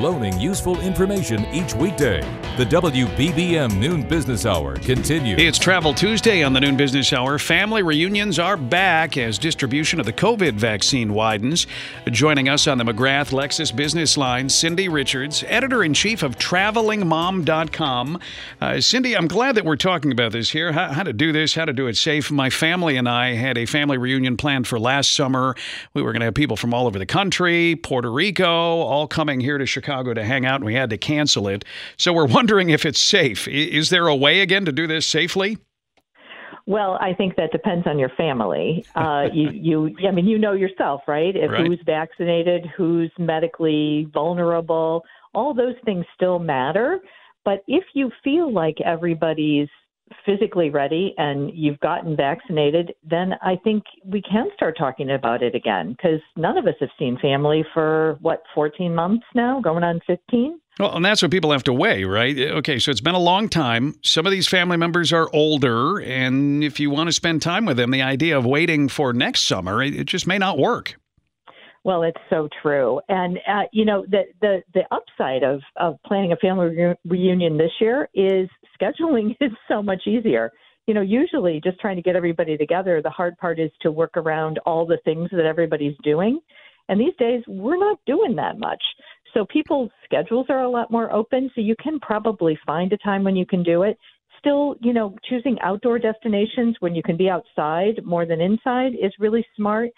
loaning 0.00 0.38
useful 0.40 0.80
information 0.80 1.44
each 1.52 1.74
weekday. 1.74 2.20
The 2.56 2.64
WBBM 2.66 3.78
Noon 3.78 4.02
Business 4.02 4.44
Hour 4.44 4.76
continues. 4.76 5.40
It's 5.40 5.58
Travel 5.58 5.94
Tuesday 5.94 6.42
on 6.42 6.52
the 6.52 6.60
Noon 6.60 6.76
Business 6.76 7.12
Hour. 7.12 7.38
Family 7.38 7.82
reunions 7.82 8.38
are 8.38 8.56
back 8.56 9.16
as 9.16 9.38
distribution 9.38 10.00
of 10.00 10.06
the 10.06 10.12
COVID 10.12 10.54
vaccine 10.54 11.14
widens. 11.14 11.66
Joining 12.10 12.48
us 12.48 12.66
on 12.66 12.78
the 12.78 12.84
McGrath 12.84 13.30
Lexus 13.30 13.74
Business 13.74 14.16
Line, 14.16 14.48
Cindy 14.48 14.88
Richards, 14.88 15.44
editor 15.46 15.84
in 15.84 15.94
chief 15.94 16.22
of 16.22 16.38
TravelingMom.com. 16.38 18.20
Uh, 18.60 18.80
Cindy, 18.80 19.16
I'm 19.16 19.28
glad 19.28 19.54
that 19.54 19.64
we're 19.64 19.76
talking 19.76 20.10
about 20.10 20.32
this 20.32 20.50
here 20.50 20.72
how, 20.72 20.92
how 20.92 21.02
to 21.04 21.12
do 21.12 21.32
this, 21.32 21.54
how 21.54 21.64
to 21.64 21.72
do 21.72 21.86
it 21.86 21.96
safe. 21.96 22.30
My 22.32 22.50
family 22.50 22.96
and 22.96 23.08
I 23.08 23.34
had 23.34 23.56
a 23.56 23.66
family 23.66 23.98
reunion 23.98 24.36
planned 24.36 24.66
for 24.66 24.78
last 24.80 25.12
summer. 25.12 25.54
We 25.92 26.02
were 26.02 26.12
going 26.12 26.20
to 26.20 26.26
have 26.26 26.34
people 26.34 26.56
from 26.56 26.74
all 26.74 26.86
over 26.86 26.98
the 26.98 27.06
country, 27.06 27.76
Puerto 27.76 28.10
Rico, 28.10 28.46
all 28.46 29.06
coming 29.06 29.40
here 29.40 29.58
to 29.58 29.66
Chicago 29.66 29.83
to 29.84 30.24
hang 30.24 30.46
out, 30.46 30.56
and 30.56 30.64
we 30.64 30.74
had 30.74 30.90
to 30.90 30.98
cancel 30.98 31.48
it. 31.48 31.64
So 31.96 32.12
we're 32.12 32.26
wondering 32.26 32.70
if 32.70 32.84
it's 32.84 33.00
safe. 33.00 33.46
Is 33.48 33.90
there 33.90 34.06
a 34.06 34.16
way 34.16 34.40
again 34.40 34.64
to 34.64 34.72
do 34.72 34.86
this 34.86 35.06
safely? 35.06 35.58
Well, 36.66 36.96
I 37.00 37.12
think 37.12 37.36
that 37.36 37.52
depends 37.52 37.86
on 37.86 37.98
your 37.98 38.10
family. 38.10 38.84
Uh, 38.96 39.28
you, 39.32 39.50
you, 39.50 39.96
I 40.08 40.12
mean, 40.12 40.26
you 40.26 40.38
know 40.38 40.52
yourself, 40.52 41.02
right? 41.06 41.34
If 41.36 41.50
Right. 41.50 41.66
who's 41.66 41.80
vaccinated, 41.84 42.64
who's 42.76 43.10
medically 43.18 44.08
vulnerable, 44.14 45.04
all 45.34 45.52
those 45.52 45.74
things 45.84 46.06
still 46.14 46.38
matter. 46.38 47.00
But 47.44 47.64
if 47.68 47.84
you 47.92 48.10
feel 48.22 48.52
like 48.52 48.80
everybody's 48.80 49.68
physically 50.24 50.70
ready 50.70 51.14
and 51.16 51.50
you've 51.54 51.80
gotten 51.80 52.16
vaccinated, 52.16 52.92
then 53.08 53.34
I 53.42 53.56
think 53.62 53.84
we 54.04 54.22
can 54.22 54.48
start 54.54 54.76
talking 54.78 55.10
about 55.10 55.42
it 55.42 55.54
again 55.54 55.92
because 55.92 56.20
none 56.36 56.58
of 56.58 56.66
us 56.66 56.74
have 56.80 56.90
seen 56.98 57.18
family 57.20 57.64
for 57.72 58.18
what 58.20 58.42
14 58.54 58.94
months 58.94 59.24
now, 59.34 59.60
going 59.60 59.84
on 59.84 60.00
15. 60.06 60.60
Well, 60.78 60.96
and 60.96 61.04
that's 61.04 61.22
what 61.22 61.30
people 61.30 61.52
have 61.52 61.62
to 61.64 61.72
weigh, 61.72 62.04
right? 62.04 62.36
Okay, 62.36 62.80
so 62.80 62.90
it's 62.90 63.00
been 63.00 63.14
a 63.14 63.20
long 63.20 63.48
time. 63.48 63.94
Some 64.02 64.26
of 64.26 64.32
these 64.32 64.48
family 64.48 64.76
members 64.76 65.12
are 65.12 65.30
older, 65.32 65.98
and 66.00 66.64
if 66.64 66.80
you 66.80 66.90
want 66.90 67.08
to 67.08 67.12
spend 67.12 67.42
time 67.42 67.64
with 67.64 67.76
them, 67.76 67.92
the 67.92 68.02
idea 68.02 68.36
of 68.36 68.44
waiting 68.44 68.88
for 68.88 69.12
next 69.12 69.42
summer, 69.42 69.82
it 69.82 70.04
just 70.06 70.26
may 70.26 70.38
not 70.38 70.58
work. 70.58 70.96
Well, 71.84 72.02
it's 72.02 72.18
so 72.30 72.48
true, 72.62 73.00
and 73.10 73.38
uh, 73.46 73.64
you 73.70 73.84
know 73.84 74.06
the 74.08 74.22
the 74.40 74.62
the 74.72 74.84
upside 74.90 75.42
of 75.42 75.60
of 75.76 75.96
planning 76.06 76.32
a 76.32 76.36
family 76.36 76.74
reu- 76.74 76.96
reunion 77.04 77.58
this 77.58 77.72
year 77.78 78.08
is 78.14 78.48
scheduling 78.80 79.36
is 79.40 79.52
so 79.68 79.82
much 79.82 80.02
easier. 80.06 80.50
You 80.86 80.94
know, 80.94 81.00
usually 81.00 81.60
just 81.64 81.80
trying 81.80 81.96
to 81.96 82.02
get 82.02 82.16
everybody 82.16 82.56
together, 82.56 83.00
the 83.00 83.10
hard 83.10 83.38
part 83.38 83.58
is 83.58 83.70
to 83.80 83.90
work 83.90 84.16
around 84.16 84.58
all 84.66 84.86
the 84.86 84.98
things 85.04 85.30
that 85.32 85.46
everybody's 85.46 85.96
doing, 86.02 86.40
and 86.88 87.00
these 87.00 87.16
days 87.18 87.42
we're 87.48 87.78
not 87.78 87.98
doing 88.06 88.36
that 88.36 88.58
much. 88.58 88.82
So 89.32 89.46
people's 89.46 89.90
schedules 90.04 90.46
are 90.50 90.62
a 90.62 90.70
lot 90.70 90.90
more 90.90 91.12
open, 91.12 91.50
so 91.54 91.60
you 91.60 91.74
can 91.82 91.98
probably 92.00 92.58
find 92.66 92.92
a 92.92 92.98
time 92.98 93.24
when 93.24 93.34
you 93.34 93.46
can 93.46 93.62
do 93.62 93.82
it. 93.82 93.98
Still, 94.38 94.76
you 94.82 94.92
know, 94.92 95.16
choosing 95.28 95.56
outdoor 95.62 95.98
destinations 95.98 96.76
when 96.80 96.94
you 96.94 97.02
can 97.02 97.16
be 97.16 97.30
outside 97.30 98.04
more 98.04 98.26
than 98.26 98.42
inside 98.42 98.92
is 98.92 99.12
really 99.18 99.44
smart 99.56 99.90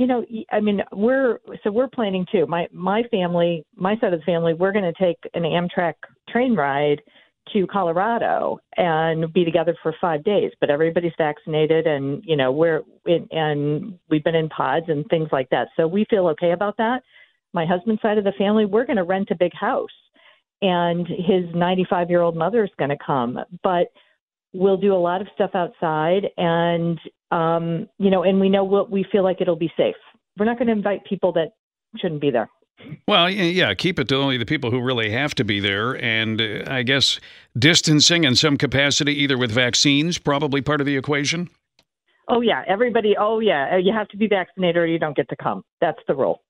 you 0.00 0.06
know 0.06 0.24
i 0.50 0.58
mean 0.58 0.80
we're 0.92 1.38
so 1.62 1.70
we're 1.70 1.88
planning 1.88 2.24
too 2.32 2.46
my 2.46 2.66
my 2.72 3.02
family 3.10 3.64
my 3.76 3.94
side 3.98 4.14
of 4.14 4.18
the 4.18 4.24
family 4.24 4.54
we're 4.54 4.72
going 4.72 4.90
to 4.90 5.04
take 5.04 5.18
an 5.34 5.42
amtrak 5.42 5.92
train 6.30 6.54
ride 6.56 7.02
to 7.52 7.66
colorado 7.66 8.58
and 8.76 9.32
be 9.32 9.44
together 9.44 9.76
for 9.82 9.94
five 10.00 10.22
days 10.24 10.50
but 10.60 10.70
everybody's 10.70 11.12
vaccinated 11.18 11.86
and 11.86 12.22
you 12.24 12.36
know 12.36 12.52
we're 12.52 12.82
in, 13.06 13.26
and 13.30 13.98
we've 14.08 14.24
been 14.24 14.34
in 14.34 14.48
pods 14.48 14.86
and 14.88 15.06
things 15.08 15.28
like 15.32 15.48
that. 15.50 15.68
So 15.76 15.86
we 15.86 16.06
feel 16.10 16.26
okay 16.28 16.52
about 16.52 16.76
that. 16.78 17.02
My 17.52 17.66
husband's 17.66 18.02
side 18.02 18.18
of 18.18 18.24
the 18.24 18.32
family 18.38 18.66
we're 18.66 18.86
going 18.86 18.96
to 18.96 19.04
rent 19.04 19.28
a 19.30 19.36
big 19.36 19.52
house 19.54 19.88
and 20.62 21.06
his 21.06 21.44
95 21.54 22.10
year 22.10 22.20
old 22.20 22.36
mother 22.36 22.64
is 22.64 22.70
going 22.78 22.90
to 22.90 22.98
come 23.04 23.38
but 23.62 23.88
we'll 24.52 24.76
do 24.76 24.94
a 24.94 24.96
lot 24.96 25.20
of 25.20 25.28
stuff 25.34 25.50
outside 25.54 26.26
and 26.36 26.98
um 27.30 27.88
you 27.98 28.10
know 28.10 28.22
and 28.24 28.40
we 28.40 28.48
know 28.48 28.64
what 28.64 28.90
we 28.90 29.04
feel 29.10 29.24
like 29.24 29.40
it'll 29.40 29.56
be 29.56 29.72
safe. 29.76 29.96
We're 30.38 30.46
not 30.46 30.58
going 30.58 30.68
to 30.68 30.72
invite 30.72 31.04
people 31.04 31.32
that 31.32 31.52
shouldn't 31.96 32.20
be 32.20 32.30
there 32.30 32.48
Well, 33.06 33.28
yeah, 33.30 33.74
keep 33.74 33.98
it 33.98 34.08
to 34.08 34.16
only 34.16 34.36
the 34.36 34.46
people 34.46 34.70
who 34.70 34.80
really 34.80 35.10
have 35.10 35.34
to 35.36 35.44
be 35.44 35.60
there. 35.60 36.02
And 36.02 36.40
uh, 36.40 36.64
I 36.66 36.82
guess 36.82 37.18
distancing 37.58 38.24
in 38.24 38.34
some 38.36 38.56
capacity, 38.56 39.12
either 39.22 39.36
with 39.38 39.50
vaccines, 39.50 40.18
probably 40.18 40.60
part 40.62 40.80
of 40.80 40.86
the 40.86 40.96
equation. 40.96 41.48
oh 42.28 42.40
yeah 42.40 42.62
everybody 42.68 43.16
oh 43.18 43.40
yeah 43.40 43.76
you 43.76 43.92
have 43.92 44.06
to 44.08 44.16
be 44.16 44.28
vaccinated 44.28 44.76
or 44.76 44.86
you 44.86 44.98
don't 45.00 45.16
get 45.16 45.28
to 45.28 45.36
come 45.36 45.64
that's 45.80 45.98
the 46.06 46.14
rule 46.14 46.40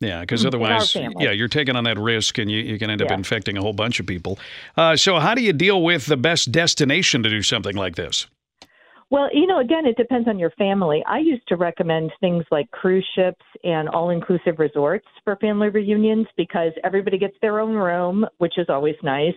Yeah, 0.00 0.20
because 0.20 0.44
otherwise, 0.46 0.94
yeah, 0.94 1.32
you're 1.32 1.48
taking 1.48 1.74
on 1.76 1.84
that 1.84 1.98
risk 1.98 2.38
and 2.38 2.48
you, 2.50 2.60
you 2.60 2.78
can 2.78 2.88
end 2.90 3.02
up 3.02 3.08
Yeah. 3.10 3.16
infecting 3.16 3.56
a 3.56 3.60
whole 3.62 3.72
bunch 3.72 3.98
of 4.00 4.06
people. 4.06 4.38
Uh, 4.76 4.96
so, 4.96 5.18
how 5.18 5.34
do 5.34 5.42
you 5.42 5.52
deal 5.52 5.82
with 5.82 6.06
the 6.06 6.16
best 6.16 6.52
destination 6.52 7.22
to 7.24 7.28
do 7.30 7.42
something 7.42 7.74
like 7.74 7.96
this? 7.96 8.26
Well, 9.10 9.30
you 9.32 9.46
know, 9.46 9.60
again, 9.60 9.86
it 9.86 9.96
depends 9.96 10.28
on 10.28 10.38
your 10.38 10.50
family. 10.50 11.02
I 11.06 11.18
used 11.18 11.48
to 11.48 11.56
recommend 11.56 12.12
things 12.20 12.44
like 12.50 12.70
cruise 12.72 13.06
ships 13.14 13.44
and 13.64 13.88
all 13.88 14.10
inclusive 14.10 14.58
resorts 14.58 15.06
for 15.24 15.36
family 15.36 15.70
reunions 15.70 16.26
because 16.36 16.72
everybody 16.84 17.16
gets 17.16 17.34
their 17.40 17.58
own 17.58 17.74
room, 17.74 18.26
which 18.36 18.58
is 18.58 18.66
always 18.68 18.96
nice. 19.02 19.34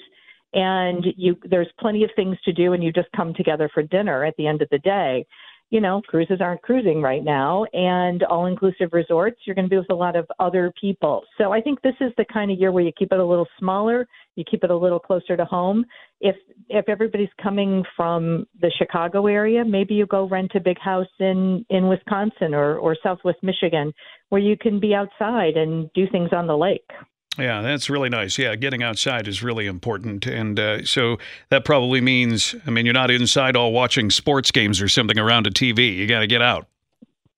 And 0.53 1.05
you 1.15 1.37
there's 1.49 1.69
plenty 1.79 2.03
of 2.03 2.09
things 2.17 2.35
to 2.43 2.51
do 2.51 2.73
and 2.73 2.83
you 2.83 2.91
just 2.91 3.07
come 3.15 3.33
together 3.33 3.69
for 3.73 3.81
dinner 3.83 4.25
at 4.25 4.35
the 4.37 4.47
end 4.47 4.61
of 4.61 4.67
the 4.69 4.79
day. 4.79 5.25
You 5.71 5.81
know, 5.81 6.01
cruises 6.05 6.39
aren't 6.41 6.61
cruising 6.61 7.01
right 7.01 7.23
now 7.23 7.65
and 7.73 8.21
all 8.23 8.45
inclusive 8.45 8.89
resorts, 8.91 9.39
you're 9.45 9.55
going 9.55 9.65
to 9.65 9.69
be 9.69 9.77
with 9.77 9.89
a 9.89 9.95
lot 9.95 10.15
of 10.15 10.27
other 10.39 10.71
people. 10.79 11.23
So 11.37 11.51
I 11.51 11.61
think 11.61 11.81
this 11.81 11.95
is 11.99 12.11
the 12.17 12.25
kind 12.31 12.51
of 12.51 12.59
year 12.59 12.71
where 12.71 12.83
you 12.83 12.91
keep 12.97 13.11
it 13.11 13.19
a 13.19 13.25
little 13.25 13.47
smaller, 13.57 14.07
you 14.35 14.43
keep 14.49 14.63
it 14.63 14.69
a 14.69 14.77
little 14.77 14.99
closer 14.99 15.35
to 15.35 15.45
home 15.45 15.85
if 16.21 16.35
if 16.69 16.87
everybody's 16.87 17.29
coming 17.41 17.83
from 17.97 18.45
the 18.61 18.71
Chicago 18.77 19.27
area, 19.27 19.65
maybe 19.65 19.95
you 19.95 20.05
go 20.05 20.27
rent 20.27 20.51
a 20.55 20.59
big 20.59 20.79
house 20.79 21.07
in 21.19 21.65
in 21.69 21.87
Wisconsin 21.87 22.53
or 22.53 22.77
or 22.77 22.95
Southwest 23.03 23.39
Michigan 23.41 23.91
where 24.29 24.41
you 24.41 24.55
can 24.55 24.79
be 24.79 24.93
outside 24.93 25.57
and 25.57 25.91
do 25.93 26.07
things 26.09 26.29
on 26.31 26.47
the 26.47 26.55
lake. 26.55 26.89
Yeah, 27.37 27.61
that's 27.61 27.89
really 27.89 28.09
nice. 28.09 28.37
Yeah, 28.37 28.55
getting 28.55 28.83
outside 28.83 29.27
is 29.27 29.41
really 29.41 29.65
important. 29.65 30.25
And 30.27 30.59
uh, 30.59 30.83
so 30.83 31.17
that 31.49 31.63
probably 31.63 32.01
means, 32.01 32.55
I 32.67 32.71
mean, 32.71 32.85
you're 32.85 32.93
not 32.93 33.09
inside 33.09 33.55
all 33.55 33.71
watching 33.71 34.09
sports 34.09 34.51
games 34.51 34.81
or 34.81 34.89
something 34.89 35.17
around 35.17 35.47
a 35.47 35.51
TV. 35.51 35.95
You 35.95 36.07
got 36.07 36.19
to 36.19 36.27
get 36.27 36.41
out. 36.41 36.67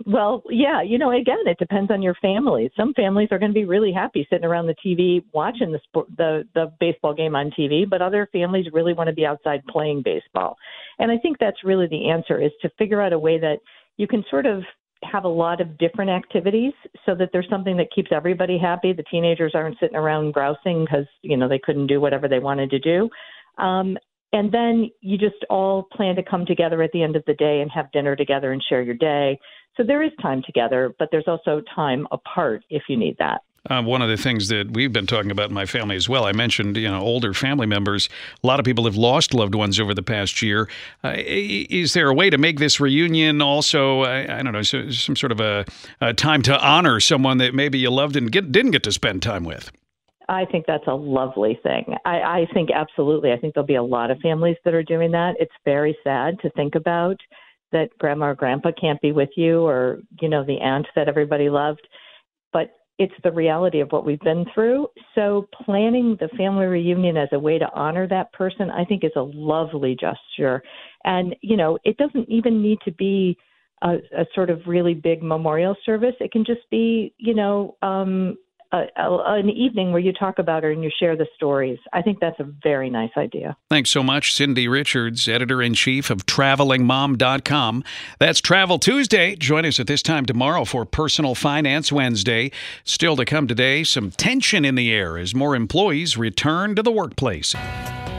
Well, 0.06 0.44
yeah, 0.50 0.82
you 0.82 0.98
know, 0.98 1.12
again, 1.12 1.38
it 1.46 1.58
depends 1.60 1.90
on 1.90 2.02
your 2.02 2.16
family. 2.16 2.70
Some 2.76 2.94
families 2.94 3.30
are 3.32 3.40
going 3.40 3.52
to 3.52 3.60
be 3.60 3.66
really 3.66 3.94
happy 3.94 4.28
sitting 4.30 4.44
around 4.44 4.66
the 4.66 4.76
TV 4.86 5.24
watching 5.32 5.72
the 5.72 5.80
sport, 5.84 6.08
the 6.18 6.46
the 6.54 6.74
baseball 6.80 7.14
game 7.14 7.36
on 7.36 7.52
TV, 7.52 7.90
but 7.90 8.02
other 8.02 8.28
families 8.34 8.66
really 8.74 8.94
want 8.94 9.08
to 9.08 9.14
be 9.14 9.26
outside 9.26 9.64
playing 9.70 10.02
baseball. 10.04 10.58
And 11.00 11.10
I 11.10 11.18
think 11.20 11.38
that's 11.40 11.64
really 11.64 11.88
the 11.88 12.10
answer 12.10 12.42
is 12.42 12.52
to 12.64 12.70
figure 12.78 13.02
out 13.02 13.14
a 13.14 13.20
way 13.20 13.40
that 13.40 13.60
you 13.96 14.08
can 14.08 14.26
sort 14.30 14.46
of 14.46 14.64
have 15.10 15.24
a 15.24 15.30
lot 15.30 15.62
of 15.62 15.78
different 15.78 16.12
activities 16.12 16.74
so 17.06 17.16
that 17.16 17.30
there's 17.32 17.48
something 17.50 17.78
that 17.78 17.88
keeps 17.94 18.12
everybody 18.12 18.58
happy. 18.58 18.94
The 18.94 19.04
teenagers 19.10 19.54
aren't 19.56 19.80
sitting 19.80 19.96
around 19.96 20.34
grousing 20.34 20.86
because, 20.86 21.06
you 21.22 21.38
know, 21.38 21.48
they 21.48 21.60
couldn't 21.64 21.88
do 21.88 22.02
whatever 22.02 22.28
they 22.28 22.40
wanted 22.40 22.70
to 22.72 22.80
do. 22.80 23.10
Um, 23.58 23.98
and 24.34 24.52
then 24.52 24.90
you 25.02 25.18
just 25.18 25.46
all 25.50 25.84
plan 25.84 26.16
to 26.16 26.24
come 26.24 26.46
together 26.46 26.82
at 26.82 26.92
the 26.92 27.04
end 27.04 27.16
of 27.16 27.24
the 27.28 27.36
day 27.36 27.62
and 27.62 27.70
have 27.72 27.92
dinner 27.92 28.16
together 28.16 28.52
and 28.52 28.64
share 28.68 28.82
your 28.82 28.96
day. 28.96 29.40
So 29.78 29.84
there 29.84 30.04
is 30.04 30.12
time 30.22 30.42
together, 30.46 30.94
but 30.98 31.10
there's 31.12 31.28
also 31.28 31.62
time 31.76 32.08
apart 32.12 32.64
if 32.70 32.84
you 32.90 32.98
need 32.98 33.16
that. 33.20 33.42
Um, 33.70 33.86
one 33.86 34.02
of 34.02 34.10
the 34.10 34.18
things 34.18 34.50
that 34.50 34.72
we've 34.72 34.92
been 34.92 35.08
talking 35.08 35.32
about 35.32 35.48
in 35.48 35.54
my 35.54 35.66
family 35.66 35.96
as 35.96 36.10
well, 36.10 36.26
I 36.26 36.34
mentioned, 36.34 36.76
you 36.76 36.90
know, 36.90 37.00
older 37.00 37.34
family 37.34 37.66
members. 37.66 38.10
A 38.44 38.48
lot 38.48 38.60
of 38.60 38.66
people 38.66 38.84
have 38.84 38.98
lost 38.98 39.34
loved 39.34 39.56
ones 39.56 39.80
over 39.80 39.94
the 39.94 40.04
past 40.04 40.42
year. 40.42 40.68
Uh, 41.02 41.14
is 41.18 41.94
there 41.94 42.10
a 42.10 42.14
way 42.14 42.30
to 42.30 42.38
make 42.38 42.60
this 42.60 42.82
reunion 42.82 43.42
also, 43.42 44.02
I, 44.02 44.40
I 44.40 44.44
don't 44.44 44.52
know, 44.52 44.64
so, 44.64 44.90
some 44.90 45.16
sort 45.16 45.32
of 45.32 45.40
a, 45.40 45.66
a 46.02 46.14
time 46.14 46.42
to 46.44 46.60
honor 46.60 47.00
someone 47.00 47.38
that 47.38 47.54
maybe 47.54 47.80
you 47.80 47.90
loved 47.90 48.18
and 48.18 48.30
get, 48.30 48.52
didn't 48.52 48.72
get 48.72 48.84
to 48.84 48.92
spend 48.92 49.22
time 49.22 49.46
with? 49.46 49.72
I 50.28 50.44
think 50.46 50.66
that's 50.68 50.88
a 50.88 50.96
lovely 50.96 51.58
thing. 51.64 51.96
I, 52.06 52.22
I 52.22 52.48
think 52.54 52.70
absolutely. 52.70 53.32
I 53.32 53.38
think 53.38 53.54
there'll 53.54 53.68
be 53.68 53.76
a 53.76 53.84
lot 53.84 54.12
of 54.12 54.20
families 54.20 54.58
that 54.66 54.74
are 54.74 54.84
doing 54.84 55.12
that. 55.12 55.36
It's 55.40 55.54
very 55.64 55.98
sad 56.04 56.40
to 56.42 56.50
think 56.52 56.76
about 56.76 57.18
that 57.72 57.90
grandma 57.98 58.28
or 58.28 58.36
grandpa 58.36 58.72
can't 58.80 59.02
be 59.02 59.12
with 59.12 59.30
you 59.36 59.66
or, 59.66 60.00
you 60.22 60.30
know, 60.30 60.44
the 60.44 60.60
aunt 60.60 60.88
that 60.96 61.08
everybody 61.08 61.50
loved. 61.50 61.88
It's 63.00 63.14
the 63.24 63.32
reality 63.32 63.80
of 63.80 63.92
what 63.92 64.06
we've 64.06 64.20
been 64.20 64.46
through. 64.54 64.88
So 65.16 65.48
planning 65.66 66.16
the 66.20 66.30
family 66.38 66.66
reunion 66.66 67.18
as 67.18 67.30
a 67.32 67.40
way 67.40 67.58
to 67.58 67.72
honor 67.74 68.08
that 68.08 68.32
person, 68.34 68.70
I 68.70 68.86
think 68.86 69.04
is 69.04 69.12
a 69.16 69.22
lovely 69.34 69.96
gesture. 70.00 70.62
And, 71.04 71.36
you 71.42 71.58
know, 71.58 71.78
it 71.84 71.98
doesn't 71.98 72.30
even 72.30 72.62
need 72.62 72.80
to 72.86 72.92
be 72.92 73.38
a, 73.82 73.96
a 74.16 74.26
sort 74.36 74.50
of 74.50 74.62
really 74.68 74.94
big 74.94 75.24
memorial 75.24 75.76
service. 75.86 76.16
It 76.20 76.32
can 76.32 76.46
just 76.46 76.70
be, 76.70 77.14
you 77.18 77.34
know, 77.34 77.76
um, 77.82 78.38
a, 78.74 78.86
a, 78.98 79.34
an 79.36 79.50
evening 79.50 79.92
where 79.92 80.02
you 80.02 80.12
talk 80.12 80.40
about 80.40 80.64
her 80.64 80.72
and 80.72 80.84
you 80.84 80.90
share 81.00 81.16
the 81.16 81.28
stories. 81.36 81.78
I 81.94 82.02
think 82.02 82.20
that's 82.20 82.40
a 82.40 82.48
very 82.64 82.90
nice 82.90 83.12
idea. 83.16 83.56
Thanks 83.70 83.92
so 83.92 84.04
much, 84.04 84.34
Cindy 84.34 84.68
Richards, 84.68 85.28
editor 85.28 85.62
in 85.62 85.76
chief 85.76 86.10
of 86.10 86.26
TravelingMom.com. 86.26 87.84
That's 88.20 88.42
Travel 88.42 88.80
Tuesday. 88.80 89.36
Join 89.36 89.66
us 89.66 89.80
at 89.80 89.88
this 89.88 90.02
time 90.02 90.26
tomorrow 90.26 90.66
for 90.66 90.86
Personal 90.86 91.36
Finance 91.36 91.92
Wednesday. 91.92 92.52
Still 92.84 93.16
to 93.16 93.26
come 93.26 93.48
today, 93.48 93.84
some 93.84 94.12
tension 94.12 94.66
in 94.66 94.76
the 94.76 94.92
air 94.92 95.18
as 95.18 95.36
more 95.36 95.56
employees 95.56 96.18
return 96.18 96.76
to 96.76 96.82
the 96.82 96.92
workplace. 96.92 97.54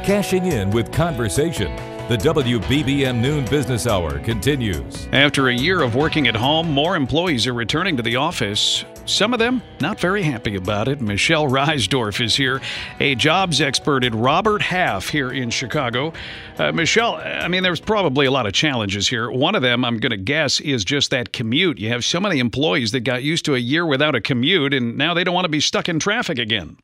cashing 0.04 0.46
in 0.46 0.70
with 0.70 0.92
conversation. 0.92 1.93
The 2.06 2.18
WBBM 2.18 3.18
Noon 3.18 3.46
Business 3.46 3.86
Hour 3.86 4.18
continues. 4.18 5.08
After 5.12 5.48
a 5.48 5.54
year 5.54 5.80
of 5.80 5.94
working 5.94 6.28
at 6.28 6.36
home, 6.36 6.70
more 6.70 6.96
employees 6.96 7.46
are 7.46 7.54
returning 7.54 7.96
to 7.96 8.02
the 8.02 8.16
office. 8.16 8.84
Some 9.06 9.32
of 9.32 9.38
them 9.38 9.62
not 9.80 9.98
very 9.98 10.22
happy 10.22 10.54
about 10.56 10.86
it. 10.86 11.00
Michelle 11.00 11.46
Reisdorf 11.46 12.22
is 12.22 12.36
here, 12.36 12.60
a 13.00 13.14
jobs 13.14 13.62
expert 13.62 14.04
at 14.04 14.14
Robert 14.14 14.60
Half 14.60 15.08
here 15.08 15.32
in 15.32 15.48
Chicago. 15.48 16.12
Uh, 16.58 16.72
Michelle, 16.72 17.14
I 17.14 17.48
mean, 17.48 17.62
there's 17.62 17.80
probably 17.80 18.26
a 18.26 18.30
lot 18.30 18.44
of 18.44 18.52
challenges 18.52 19.08
here. 19.08 19.30
One 19.30 19.54
of 19.54 19.62
them, 19.62 19.82
I'm 19.82 19.96
going 19.96 20.10
to 20.10 20.18
guess, 20.18 20.60
is 20.60 20.84
just 20.84 21.10
that 21.10 21.32
commute. 21.32 21.78
You 21.78 21.88
have 21.88 22.04
so 22.04 22.20
many 22.20 22.38
employees 22.38 22.92
that 22.92 23.00
got 23.00 23.22
used 23.22 23.46
to 23.46 23.54
a 23.54 23.58
year 23.58 23.86
without 23.86 24.14
a 24.14 24.20
commute, 24.20 24.74
and 24.74 24.98
now 24.98 25.14
they 25.14 25.24
don't 25.24 25.34
want 25.34 25.46
to 25.46 25.50
be 25.50 25.60
stuck 25.60 25.88
in 25.88 26.00
traffic 26.00 26.38
again. 26.38 26.76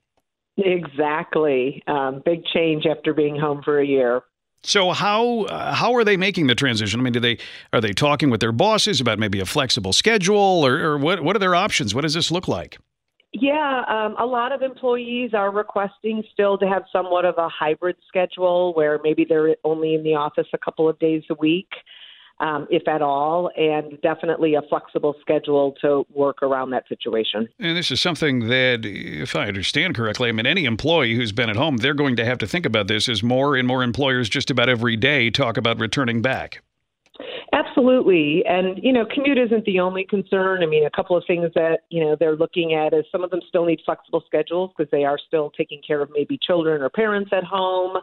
Exactly. 0.57 1.83
Um, 1.87 2.23
big 2.25 2.43
change 2.47 2.87
after 2.87 3.13
being 3.13 3.39
home 3.39 3.61
for 3.63 3.79
a 3.79 3.87
year. 3.87 4.23
So 4.63 4.93
how 4.93 5.43
uh, 5.45 5.75
how 5.75 5.95
are 5.95 6.05
they 6.05 6.17
making 6.17 6.47
the 6.47 6.55
transition? 6.55 7.01
I 7.01 7.03
mean, 7.03 7.13
do 7.13 7.21
they 7.21 7.39
are 7.73 7.81
they 7.81 7.93
talking 7.93 8.31
with 8.31 8.41
their 8.41 8.53
bosses 8.53 9.01
about 9.01 9.19
maybe 9.19 9.41
a 9.41 9.47
flexible 9.47 9.93
schedule, 9.93 10.67
or, 10.67 10.79
or 10.81 10.99
what 10.99 11.23
what 11.23 11.35
are 11.35 11.39
their 11.39 11.55
options? 11.55 11.95
What 11.95 12.03
does 12.03 12.15
this 12.15 12.31
look 12.31 12.47
like? 12.47 12.79
Yeah, 13.33 13.85
um, 13.89 14.17
a 14.19 14.27
lot 14.27 14.51
of 14.51 14.61
employees 14.61 15.35
are 15.35 15.53
requesting 15.53 16.25
still 16.33 16.59
to 16.59 16.67
have 16.67 16.83
somewhat 16.93 17.25
of 17.25 17.39
a 17.39 17.49
hybrid 17.49 17.97
schedule 18.09 18.75
where 18.75 18.99
maybe 19.05 19.25
they're 19.25 19.55
only 19.63 19.95
in 19.95 20.03
the 20.03 20.17
office 20.17 20.49
a 20.53 20.59
couple 20.59 20.89
of 20.89 20.99
days 20.99 21.23
a 21.31 21.35
week 21.35 21.69
um, 22.41 22.67
if 22.71 22.89
at 22.89 23.03
all, 23.03 23.51
and 23.57 24.01
definitely 24.03 24.55
a 24.55 24.63
flexible 24.63 25.15
schedule 25.21 25.75
to 25.83 26.05
work 26.13 26.43
around 26.43 26.71
that 26.71 26.89
situation. 26.89 27.49
And 27.59 27.77
this 27.77 27.91
is 27.91 28.01
something 28.01 28.49
that, 28.49 28.81
if 28.85 29.37
I 29.37 29.47
understand 29.47 29.95
correctly, 29.95 30.29
I 30.29 30.33
mean, 30.33 30.47
any 30.47 30.65
employee 30.65 31.15
who's 31.15 31.33
been 31.33 31.51
at 31.51 31.57
home, 31.57 31.77
they're 31.77 31.95
going 31.95 32.17
to 32.17 32.25
have 32.25 32.39
to 32.39 32.47
think 32.47 32.67
about 32.67 32.89
this 32.89 33.09
as 33.09 33.23
more 33.23 33.57
and 33.57 33.69
more 33.69 33.83
employers 33.83 34.29
just 34.29 34.51
about 34.51 34.69
every 34.69 34.97
day 34.97 35.31
talk 35.31 35.57
about 35.57 35.79
returning 35.79 36.23
back. 36.23 36.63
Absolutely. 37.53 38.45
And, 38.47 38.79
you 38.83 38.93
know, 38.93 39.05
commute 39.05 39.37
isn't 39.37 39.65
the 39.65 39.81
only 39.81 40.05
concern. 40.05 40.63
I 40.63 40.67
mean, 40.67 40.87
a 40.87 40.91
couple 40.91 41.17
of 41.17 41.25
things 41.27 41.51
that, 41.55 41.81
you 41.91 42.03
know, 42.03 42.17
they're 42.19 42.37
looking 42.37 42.75
at 42.75 42.95
is 42.95 43.05
some 43.11 43.25
of 43.25 43.31
them 43.31 43.41
still 43.49 43.65
need 43.65 43.81
flexible 43.85 44.23
schedules 44.25 44.71
because 44.77 44.91
they 44.91 45.05
are 45.05 45.19
still 45.19 45.51
taking 45.51 45.83
care 45.87 46.01
of 46.01 46.11
maybe 46.15 46.39
children 46.41 46.81
or 46.81 46.89
parents 46.89 47.31
at 47.33 47.45
home. 47.45 47.99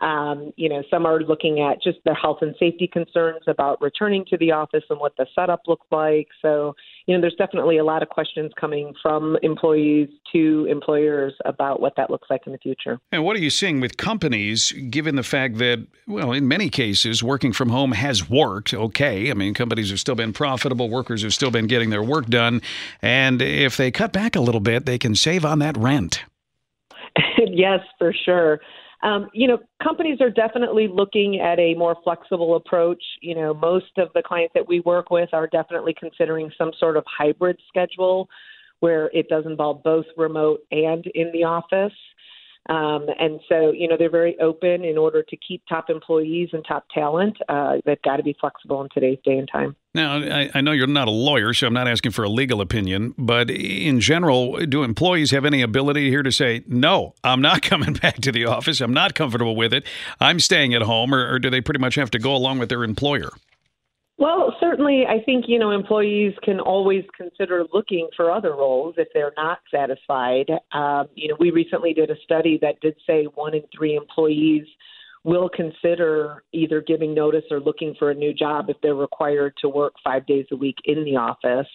Um, 0.00 0.52
you 0.56 0.68
know, 0.68 0.82
some 0.90 1.04
are 1.06 1.20
looking 1.20 1.60
at 1.60 1.82
just 1.82 1.98
the 2.04 2.14
health 2.14 2.38
and 2.40 2.54
safety 2.58 2.86
concerns 2.86 3.42
about 3.46 3.80
returning 3.82 4.24
to 4.30 4.38
the 4.38 4.52
office 4.52 4.84
and 4.88 4.98
what 4.98 5.12
the 5.18 5.26
setup 5.34 5.62
looks 5.66 5.86
like. 5.90 6.28
So, 6.40 6.74
you 7.06 7.14
know, 7.14 7.20
there's 7.20 7.34
definitely 7.34 7.78
a 7.78 7.84
lot 7.84 8.02
of 8.02 8.08
questions 8.08 8.52
coming 8.58 8.94
from 9.02 9.36
employees 9.42 10.08
to 10.32 10.66
employers 10.70 11.34
about 11.44 11.80
what 11.80 11.94
that 11.96 12.10
looks 12.10 12.28
like 12.30 12.42
in 12.46 12.52
the 12.52 12.58
future. 12.58 12.98
And 13.12 13.24
what 13.24 13.36
are 13.36 13.40
you 13.40 13.50
seeing 13.50 13.80
with 13.80 13.96
companies, 13.98 14.72
given 14.88 15.16
the 15.16 15.22
fact 15.22 15.58
that, 15.58 15.86
well, 16.06 16.32
in 16.32 16.48
many 16.48 16.70
cases, 16.70 17.22
working 17.22 17.52
from 17.52 17.68
home 17.68 17.92
has 17.92 18.28
worked 18.30 18.72
okay? 18.72 19.30
I 19.30 19.34
mean, 19.34 19.52
companies 19.52 19.90
have 19.90 20.00
still 20.00 20.14
been 20.14 20.32
profitable, 20.32 20.88
workers 20.88 21.22
have 21.22 21.34
still 21.34 21.50
been 21.50 21.66
getting 21.66 21.90
their 21.90 22.02
work 22.02 22.26
done. 22.26 22.62
And 23.02 23.42
if 23.42 23.76
they 23.76 23.90
cut 23.90 24.12
back 24.12 24.34
a 24.34 24.40
little 24.40 24.60
bit, 24.60 24.86
they 24.86 24.98
can 24.98 25.14
save 25.14 25.44
on 25.44 25.58
that 25.58 25.76
rent. 25.76 26.24
yes, 27.38 27.80
for 27.98 28.12
sure. 28.24 28.60
Um, 29.02 29.28
you 29.32 29.48
know, 29.48 29.58
companies 29.82 30.20
are 30.20 30.30
definitely 30.30 30.86
looking 30.86 31.40
at 31.40 31.58
a 31.58 31.74
more 31.74 31.96
flexible 32.04 32.56
approach. 32.56 33.02
You 33.22 33.34
know, 33.34 33.54
most 33.54 33.96
of 33.96 34.08
the 34.14 34.22
clients 34.22 34.52
that 34.54 34.68
we 34.68 34.80
work 34.80 35.10
with 35.10 35.30
are 35.32 35.46
definitely 35.46 35.94
considering 35.98 36.50
some 36.58 36.72
sort 36.78 36.96
of 36.96 37.04
hybrid 37.06 37.58
schedule 37.68 38.28
where 38.80 39.10
it 39.12 39.28
does 39.28 39.44
involve 39.46 39.82
both 39.82 40.06
remote 40.16 40.60
and 40.70 41.06
in 41.14 41.30
the 41.32 41.44
office. 41.44 41.92
Um, 42.70 43.06
and 43.18 43.40
so, 43.48 43.72
you 43.72 43.88
know, 43.88 43.96
they're 43.98 44.08
very 44.08 44.38
open 44.38 44.84
in 44.84 44.96
order 44.96 45.24
to 45.24 45.36
keep 45.36 45.60
top 45.68 45.90
employees 45.90 46.50
and 46.52 46.64
top 46.64 46.86
talent. 46.94 47.36
Uh, 47.48 47.78
they've 47.84 48.00
got 48.02 48.18
to 48.18 48.22
be 48.22 48.36
flexible 48.40 48.80
in 48.80 48.88
today's 48.94 49.18
day 49.24 49.36
and 49.36 49.48
time. 49.50 49.74
Now, 49.92 50.18
I, 50.18 50.50
I, 50.54 50.60
know 50.60 50.70
you're 50.70 50.86
not 50.86 51.08
a 51.08 51.10
lawyer, 51.10 51.52
so 51.52 51.66
I'm 51.66 51.72
not 51.72 51.88
asking 51.88 52.12
for 52.12 52.22
a 52.22 52.28
legal 52.28 52.60
opinion, 52.60 53.12
but 53.18 53.50
in 53.50 53.98
general, 53.98 54.64
do 54.66 54.84
employees 54.84 55.32
have 55.32 55.44
any 55.44 55.62
ability 55.62 56.10
here 56.10 56.22
to 56.22 56.30
say, 56.30 56.62
no, 56.68 57.14
I'm 57.24 57.42
not 57.42 57.62
coming 57.70 57.94
back 57.94 58.16
to 58.18 58.30
the 58.30 58.44
office. 58.44 58.80
I'm 58.80 58.94
not 58.94 59.16
comfortable 59.16 59.56
with 59.56 59.74
it. 59.74 59.84
I'm 60.20 60.38
staying 60.38 60.72
at 60.72 60.82
home, 60.82 61.12
or, 61.12 61.28
or 61.28 61.38
do 61.40 61.50
they 61.50 61.60
pretty 61.60 61.80
much 61.80 61.96
have 61.96 62.12
to 62.12 62.20
go 62.20 62.36
along 62.36 62.60
with 62.60 62.68
their 62.68 62.84
employer? 62.84 63.30
Well, 64.20 64.54
certainly, 64.60 65.04
I 65.08 65.24
think 65.24 65.46
you 65.48 65.58
know 65.58 65.70
employees 65.70 66.34
can 66.42 66.60
always 66.60 67.04
consider 67.16 67.64
looking 67.72 68.06
for 68.14 68.30
other 68.30 68.50
roles 68.50 68.96
if 68.98 69.08
they're 69.14 69.32
not 69.34 69.60
satisfied. 69.74 70.44
Um, 70.72 71.08
you 71.14 71.28
know, 71.28 71.36
we 71.40 71.50
recently 71.50 71.94
did 71.94 72.10
a 72.10 72.16
study 72.22 72.58
that 72.60 72.78
did 72.82 72.96
say 73.06 73.24
one 73.34 73.54
in 73.54 73.62
three 73.74 73.96
employees 73.96 74.66
will 75.24 75.48
consider 75.48 76.44
either 76.52 76.82
giving 76.82 77.14
notice 77.14 77.44
or 77.50 77.60
looking 77.60 77.94
for 77.98 78.10
a 78.10 78.14
new 78.14 78.34
job 78.34 78.66
if 78.68 78.76
they're 78.82 78.94
required 78.94 79.54
to 79.62 79.70
work 79.70 79.94
five 80.04 80.26
days 80.26 80.44
a 80.52 80.56
week 80.56 80.76
in 80.84 81.02
the 81.04 81.16
office. 81.16 81.68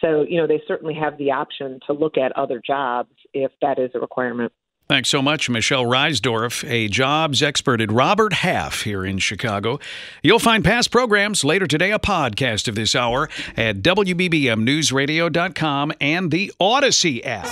So, 0.00 0.24
you 0.26 0.40
know, 0.40 0.46
they 0.46 0.62
certainly 0.66 0.94
have 0.94 1.18
the 1.18 1.30
option 1.30 1.78
to 1.86 1.92
look 1.92 2.16
at 2.16 2.32
other 2.32 2.60
jobs 2.66 3.12
if 3.34 3.50
that 3.60 3.78
is 3.78 3.90
a 3.94 4.00
requirement. 4.00 4.50
Thanks 4.88 5.08
so 5.08 5.20
much, 5.20 5.50
Michelle 5.50 5.82
Reisdorf, 5.82 6.62
a 6.70 6.86
jobs 6.86 7.42
expert 7.42 7.80
at 7.80 7.90
Robert 7.90 8.32
Half 8.32 8.82
here 8.82 9.04
in 9.04 9.18
Chicago. 9.18 9.80
You'll 10.22 10.38
find 10.38 10.64
past 10.64 10.92
programs 10.92 11.42
later 11.42 11.66
today, 11.66 11.90
a 11.90 11.98
podcast 11.98 12.68
of 12.68 12.76
this 12.76 12.94
hour 12.94 13.28
at 13.56 13.78
WBBMNewsRadio.com 13.78 15.92
and 16.00 16.30
the 16.30 16.52
Audacy 16.60 17.26
app. 17.26 17.48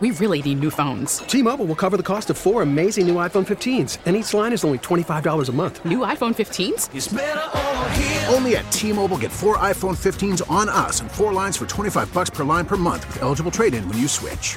We 0.00 0.10
really 0.10 0.42
need 0.42 0.58
new 0.58 0.72
phones. 0.72 1.18
T 1.18 1.40
Mobile 1.40 1.66
will 1.66 1.76
cover 1.76 1.96
the 1.96 2.02
cost 2.02 2.30
of 2.30 2.36
four 2.36 2.62
amazing 2.62 3.06
new 3.06 3.14
iPhone 3.14 3.46
15s, 3.46 3.98
and 4.04 4.16
each 4.16 4.34
line 4.34 4.52
is 4.52 4.64
only 4.64 4.80
$25 4.80 5.48
a 5.48 5.52
month. 5.52 5.84
New 5.84 6.00
iPhone 6.00 6.34
15s? 6.34 8.34
Only 8.34 8.56
at 8.56 8.68
T 8.72 8.92
Mobile 8.92 9.18
get 9.18 9.30
four 9.30 9.56
iPhone 9.58 9.96
15s 9.96 10.50
on 10.50 10.68
us 10.68 11.00
and 11.00 11.08
four 11.08 11.32
lines 11.32 11.56
for 11.56 11.66
25 11.66 12.12
bucks 12.12 12.30
per 12.30 12.42
line 12.42 12.66
per 12.66 12.76
month 12.76 13.06
with 13.06 13.22
eligible 13.22 13.52
trade 13.52 13.74
in 13.74 13.88
when 13.88 13.98
you 13.98 14.08
switch. 14.08 14.56